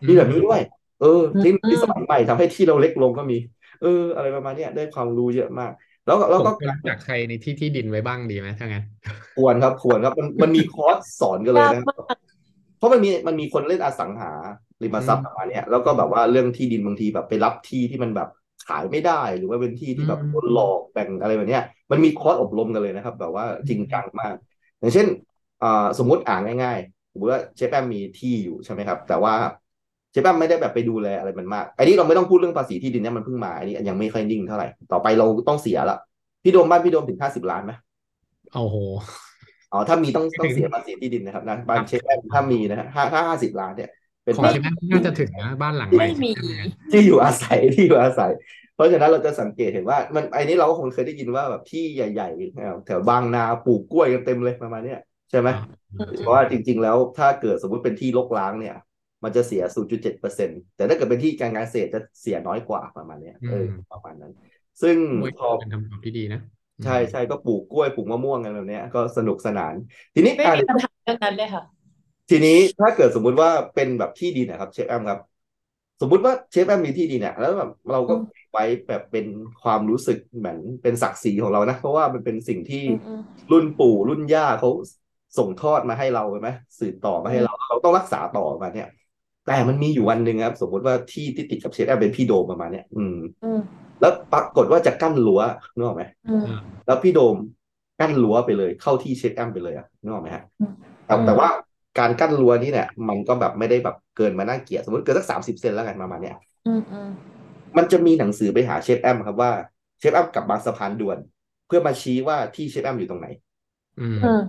[0.07, 0.61] มีแบบนี้ด้วย
[1.01, 3.37] เอออืมเทคโนโลยีสมัยใหม่ทำให้ที่เราเล็กลงก็มี
[3.81, 5.71] เออ อะไรประมาณเนี้ยได้ความรู้เยอะมาก
[6.05, 8.83] แล้วก็แล้วผมก็ควรรู้จักใครในที่ที่ดินไว้บ้างดีไหมถ้างั้น
[9.37, 12.22] ควรครับควรครับมันมันมีคอร์สสอนกันเลยยากนะมากเพ
[12.83, 14.31] ราะมันมีมันมีคนเล่นอสังหา
[14.83, 18.29] ริมทรัพย์ประมาณเนี้ยแล้วก็แบบว่าเรื่องที่ดินบางทีแบบไปรับที่ที่มันแบบ
[18.67, 24.35] ขายไม่ได้หรือว่าเป็นที่ที่แบบอืมโดนหลอกแบ่งอะไรแบบเนี้ยมันมีคอร์สอบรมกันเลยนะครับ แบบว่าจริงจังมาก
[24.79, 25.07] อย่างเช่น
[25.63, 29.33] อ่าสมมุติอ่าง่ายๆสมมติว่าเชฟแอมมีที่อยู่ใช่ไหมครับ แต่ว่า
[30.11, 35.97] เชฟแอมไม่ได้แบบไปดูแลอะไรมันมากอันนี้เราไม่ต้องพูดเรื่องภาษีที่ดินเนี่ยมันเพิ่งมาอันนี้ยังไม่ค่อยนิ่งเท่าไหร่ต่อไปเราต้องเสียละ
[36.43, 37.71] พี่โดมบ้านพี่โดมถึงห้าสิบล้านไหม
[38.53, 38.75] โอ้โห
[39.73, 43.89] อ๋อถ้ามีต้องต้องถึงเสียภาษีที่ดินนะครับนะบ้าคนรับเชฟแอมถ้ามีนะฮะห้าถ้าห้าสิบล้านเนี่ย
[44.23, 48.31] เป็นของบ้านเชฟแอมน่าจะถึงนะบ้านหลังใหม่ไม่เชฟมีแอมเนี่ยที่อยู่อาศัยที่อยู่อาศัย
[48.75, 55.57] เพราะฉะนั้นเราจะสังเกตเห็นว่ามันไอ้นี้เราก็คงเคยได้ยินว่าแบบที่ใหญ่ๆแถวบางนาปลูกกล้วยกันเต็มเลยประมาณเนี้ยใช่ไหมอ่า
[56.19, 58.75] เพราะว่าจริง ๆ แล้วถ้าเกิดสมมุติเป็นที่รกร้างเนี่ย
[59.23, 64.31] มันจะเสีย 0.7เปอร์เซ็นต์แต่ถ้าเกิดเป็นที่การงานเกษตรจะเสียน้อยกว่าประมาณเนี้ยอืเออมประมาณนั้น
[64.81, 66.52] ซึ่งกล้วยพอเป็นคำตอบที่ดีนะอื
[66.83, 69.75] ใช่มใช่ก็ปลูกกล้วยปลูกมะม่วงกันแบบเนี้ยก็สนุกสนาน
[70.13, 71.63] ทีนี้ไม่อะมีปัญหาเรื่องนั้นเลยค่ะ
[72.29, 75.19] ทีนี้ถ้าเกิดสมมุติว่าเป็นแบบที่ดินนะครับ เชฟแอมครับ
[76.01, 79.25] สมมุติว่าเชฟแอมมีที่ดินเนี่ยแล้วแบบเราก็อืมไว้แบบเป็น
[79.61, 84.69] ความรู้สึกเหมือนเป็นศักดิ์ศรีของเรานะเพราะว่ามันเป็นสิ่งที่อืมอืมรุ่นปู่รุ่นย่าเขา
[85.37, 88.87] ส่งทอดมาให้เราใช่ไหมสืบต่อมาให้อืมเรา เราต้องรักษาต่อมาเนี่ย
[89.47, 93.59] แต่มันมีอยู่วันหนึ่งครับ สมมุติว่าที่ที่ติดกับเชฟแอมเป็นพี่โดมประมาณเนี้ยอืมอืม
[94.01, 95.41] แล้วปรากฏว่าจะกั้นรั้ว
[95.75, 97.35] นึกออกไหมอืมอ่าแล้วพี่โดม
[97.99, 100.71] กั้นรั้วไปเลย เข้าที่เชฟแอมไปเลยอะนึกออกไหมฮะอืม
[101.05, 101.47] แต่อืมแต่ว่า
[101.99, 106.35] การกั้นรั้วนี่เนี่ย มันก็แบบไม่ได้แบบเกินมาน่าเกลียดสมมติเกินสักสามสิบเซนแล้วกันประมาณเนี้ย
[106.67, 107.09] อืมอืม
[107.77, 109.51] มันจะมีหนังสือไปหาเชฟแอมครับว่า
[109.99, 111.17] เชฟแอมกลับบางสะพานด่วน
[111.67, 113.27] เพื่อมาชี้ว่าที่เชฟแอมอยู่ตรงไหน
[113.99, 114.41] อืมอืม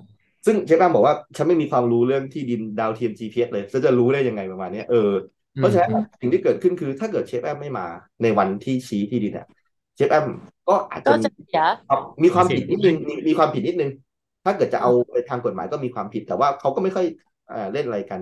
[0.47, 5.11] ซึ่งเชฟแอมบอกว่าฉันไม่มีความรู้เรื่องที่ดินดาวเทียม GPS เลยฉันจะรู้ได้ยังไงประมาณเนี้ยเออ
[5.57, 7.87] อืเพราะมฉะนั้นสิ่งที่เกิดขึ้นคือ ถ้าเกิดเชฟแอมไม่มา
[8.23, 9.47] ในวันที่ชี้ที่ดินอะ
[9.97, 10.27] เชฟแอม
[10.69, 13.91] ก็อาจก็จะมีจะเสียครับมีความเสียผิดนิดนึงมีมีความผิดนิดนึง
[14.45, 17.07] ถ้าเกิดจะเอาไปทางกฎหมายก็มีความผิด แต่ว่าเขาก็ไม่ค่อย
[17.49, 18.21] เอ่อเล่นอะไรกัน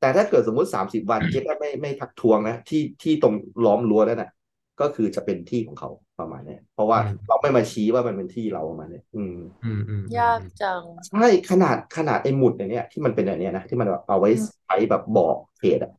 [0.00, 4.30] แต่ถ้าเกิดสมมุติสามสิบวันเชฟแอมไม่ไม่ทักท้วงนะที่ที่ตรงล้อมรั้วนั่นน่ะ
[4.80, 15.92] ก็คือจะเป็นที่ของเขาประมาณเนี้ยเพราะว่าอืมเราไม่มาชี้ว่ามันเป็นที่เราประมาณเนี้ยอืมอืมอืมยากจังใช่ขนาดขนาดไอ้หมุดอันเนี้ยที่มันเป็นอันเนี้ยนะที่มันแบบเอาไว้อืมใช้แบบบอกเขตอะ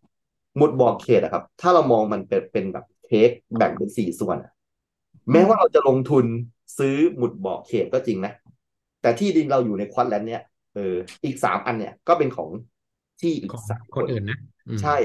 [0.58, 4.52] หมุดบอกเขตอะครับ ถ้าเรามองมันเป็นเป็นแบบเค้กแบ่งเป็นสี่ส่วนอะ
[5.32, 6.26] แม้ว่าเราจะลงทุน
[6.78, 8.34] ซื้อหมุดบอกเขตก็จริงนะ
[9.02, 10.42] แต่ที่ดินเราอยู่ในควอตแลนด์เนี่ย
[10.76, 10.94] เออ
[11.26, 12.50] อีกสามอันเนี่ยก็เป็นของ
[13.22, 14.96] ที่อีกของสามคนอื่นนะอืมใช่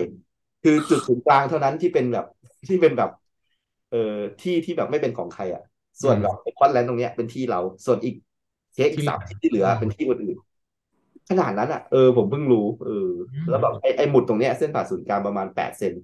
[0.63, 2.27] คือจุดศูนย์กลางเท่านั้นที่เป็นแบบ
[2.69, 3.11] ที่เป็นแบบ
[3.91, 5.63] เอ่อที่ที่แบบไม่เป็นของใครอะ
[6.03, 8.15] ส่วนแบบไอ้ควอตแลนด์ตรงเนี้ยเป็นที่เราส่วนอีก
[8.75, 10.37] เค้กอีกสามที่ที่เหลือเป็นที่คนอื่น
[11.31, 13.11] ขนาดนั้นอะเออผมเพิ่งรู้เออ
[13.49, 15.95] แล้วแบบไอ้ไอ้หมุดตรงเนี้ยเส้นผ่าศูนย์กลางประมาณแปดเซน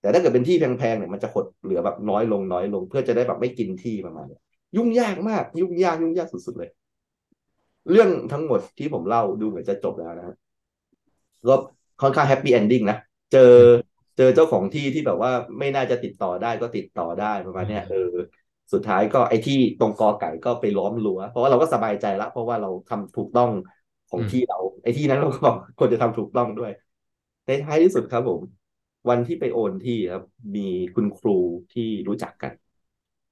[0.00, 4.40] แต่ถ้าเกิดเป็นที่แพงๆเนี่ยมันจะหดเหลือแบบน้อยลงน้อยลง เพื่อจะได้แบบไม่กินที่ประมาณเนี้ย
[4.76, 6.70] ยุ่งยากมาก ยุ่งยากยุ่งยากสุดๆเลย
[7.90, 10.36] เรื่องทั้งหมดที่ผมเล่าดูเหมือนจะจบแล้วนะ
[11.48, 11.56] ก็
[12.02, 12.96] ค่อนข้าง happy ending นะ
[13.32, 13.52] เจอ
[14.16, 17.96] เจอเจ้าของที่ที่แบบว่าไม่น่าจะติดต่อได้ก็ติดต่อได้ประมาณเนี้ยเออ
[18.72, 23.50] สุดท้ายก็ไอ้ที่ตรงกอไก่ก็ไปล้อมรั้วเพราะว่าเราก็สบายใจละเพราะว่าเราทำถูกต้อง
[24.08, 25.48] ของอืมที่เรา ไอ้ที่นั้นเราก็
[25.78, 26.70] ควรจะทำถูกต้องด้วย
[27.46, 28.40] ในท้ายที่สุดครับผม
[29.08, 30.22] วันที่ไปโอนที่ครับ
[30.56, 30.60] มี
[30.94, 31.30] คุณครู
[31.72, 32.52] ที่รู้จักกัน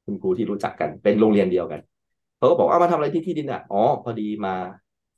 [0.05, 1.81] คุณครูที่รู้จักกัน เป็นโรงเรียนเดียวกัน
[2.37, 4.55] เขาก็บอกว่ามาทำอะไรที่ที่ดินอะอ๋อพอดีมา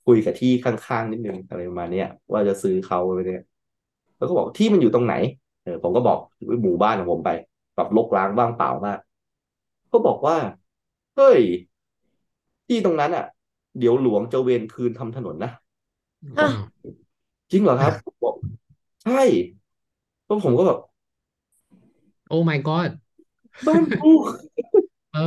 [0.06, 3.42] คุยกับที่ข้างๆนิดนึงอะไรประมาณเนี้ยว่าจะซื้อเขาไปเนี่ย
[4.16, 5.14] แล้วก็บอกที่มันอยู่ตรงไหน
[5.66, 6.18] เออผมก็บอก
[6.64, 7.30] หมู่บ้านของผมไป
[7.76, 8.98] แบบรกร้างว่างเปล่ามาก
[9.92, 10.36] ก็บอกว่า
[11.16, 11.40] เฮ้ย
[12.66, 13.24] ที่ตรงนั้นอะ
[13.78, 15.50] เดี๋ยวหลวงจะเวรคืนทำถนนนะ
[16.38, 16.48] อะ
[17.52, 18.34] จริงเหรอครับบอก
[19.04, 19.22] ใช่
[20.26, 20.78] แล้วผมก็แบบ
[22.28, 22.90] โอ้ my god
[23.66, 24.12] บ้านกู
[25.12, 25.20] เออ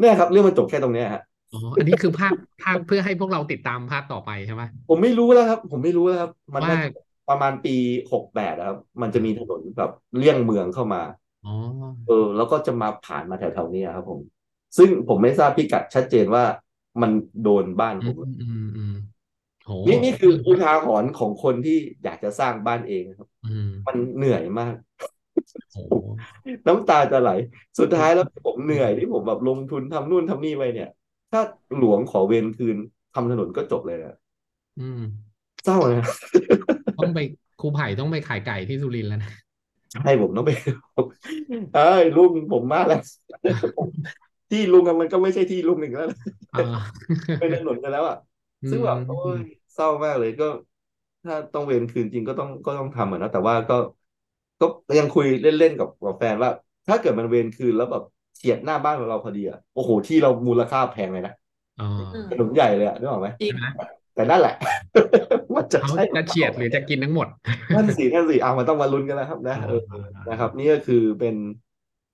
[0.00, 6.88] เนี่ยครับ เรื่องมันจบแค่ตรงเนี้ยฮะอ๋ออันนี้คือภาคภาคเพื่อให้พวกเราติดตามภาคต่อไปใช่ไหมผมไม่รู้แล้วครับ ผมไม่รู้แล้วครับ มันว่าน่าจะ
[7.28, 7.70] ประมาณปี
[8.12, 10.98] หกแปดครับ มันจะมีถนนแบบเลี่ยงเมืองเข้ามา
[11.44, 11.54] อ๋อ
[12.06, 14.20] เออ แล้วก็จะมาผ่านมาแถวๆนี้ครับผม
[14.76, 16.44] ซึ่งผมไม่ทราบพิกัดชัดเจนว่า
[17.02, 17.10] มัน
[17.42, 18.92] โดนบ้านอืผมมอืมอืม
[19.64, 21.72] โหนี่นี่คืออุทาหรณ์ของคนที่
[22.04, 24.74] อยากจะสร้างบ้านเองครับอืมมันเหนื่อยมาก
[25.72, 25.76] โห
[26.66, 27.30] น้ำตาจะไหล
[27.78, 30.88] สุดท้ายแล้วผมเหนื่อยที่ผมแบบลงทุนทำนู่นทำนี่ไปเนี่ย
[31.30, 31.40] ถ้า
[31.76, 32.76] หลวงขอเวรคืน
[33.14, 34.14] ทำถนนก็จบเลยนะ
[34.78, 35.33] อืม
[35.64, 36.04] เศร้านะ
[36.98, 37.18] ต้องไป
[37.60, 39.30] ครูไผ่ต้องไปขายไก่ที่สุรินทร์แล้วนะ
[39.92, 40.50] ใช่ผมต้องไป
[41.72, 42.98] เอ้ยลุงผมมาแล้ว
[44.50, 46.18] ที่ลุงอะมันก็ไม่ใช่ที่ลุงอีกแล้วนะ
[46.52, 46.58] อ่า
[47.38, 48.16] เป็นถนนกันแล้วอะ
[48.68, 49.40] ซึ่งแบบโอ้ย
[49.72, 50.44] เศร้ามากเลยก็
[51.22, 53.74] ถ้าต้องเวรคืนจริงก็ต้องก็ต้องทำอะนะแต่ว่าก็
[54.60, 54.64] ก็
[54.98, 56.50] ยังคุยเล่นๆกับกับแฟนว่า
[56.86, 58.02] ถ้าเกิดมันเวรคืนแล้วแบบ
[58.36, 61.32] เฉียดหน้าบ้านของเราพอดีอะโอ้โหที่เรามูลค่าแพงเลยนะ
[61.78, 63.66] อ๋ออืมถนนใหญ่เลยอะนึกออกไหมจริงใช่ไหม
[64.14, 64.54] แต่นั่นแหละ
[65.54, 67.28] มันจะเขาใช่จะเฉียดหรือจะกินทั้งหมด
[67.74, 69.80] นั่นสินั่นสิเอามันต้องมาลุ้นกันแล้วครับ นะเออ
[70.28, 71.36] นะครับ นี่ก็คือเป็น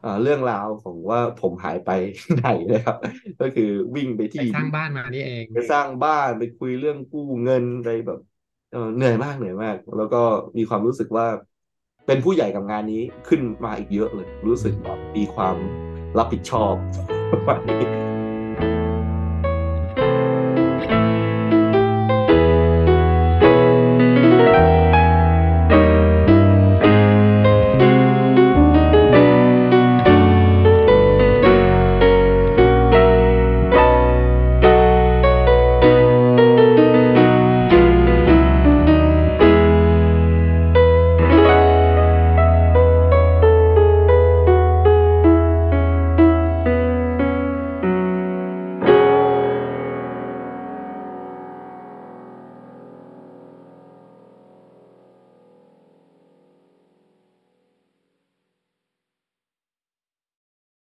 [0.04, 1.90] อ่าเรื่องราวของว่าผมหายไป
[2.36, 2.96] ไหนนะครับ
[3.40, 8.20] ก็คือวิ่งไปไปที่สร้างบ้านมานี่เองไปสร้างบ้านไปคุยเรื่องกู้เงินไปแบบ
[8.72, 10.22] เออเหนื่อยมากเหนื่อยมาก แล้วก็
[10.56, 11.26] มีความรู้สึกว่า
[12.06, 15.56] เป็นผู้ใหญ่กับงานนี้ขึ้นมาอีกเยอะเลย รู้สึกแบบมีความ
[16.18, 16.74] รับผิดชอบ
[17.30, 18.09] ประมาณนี้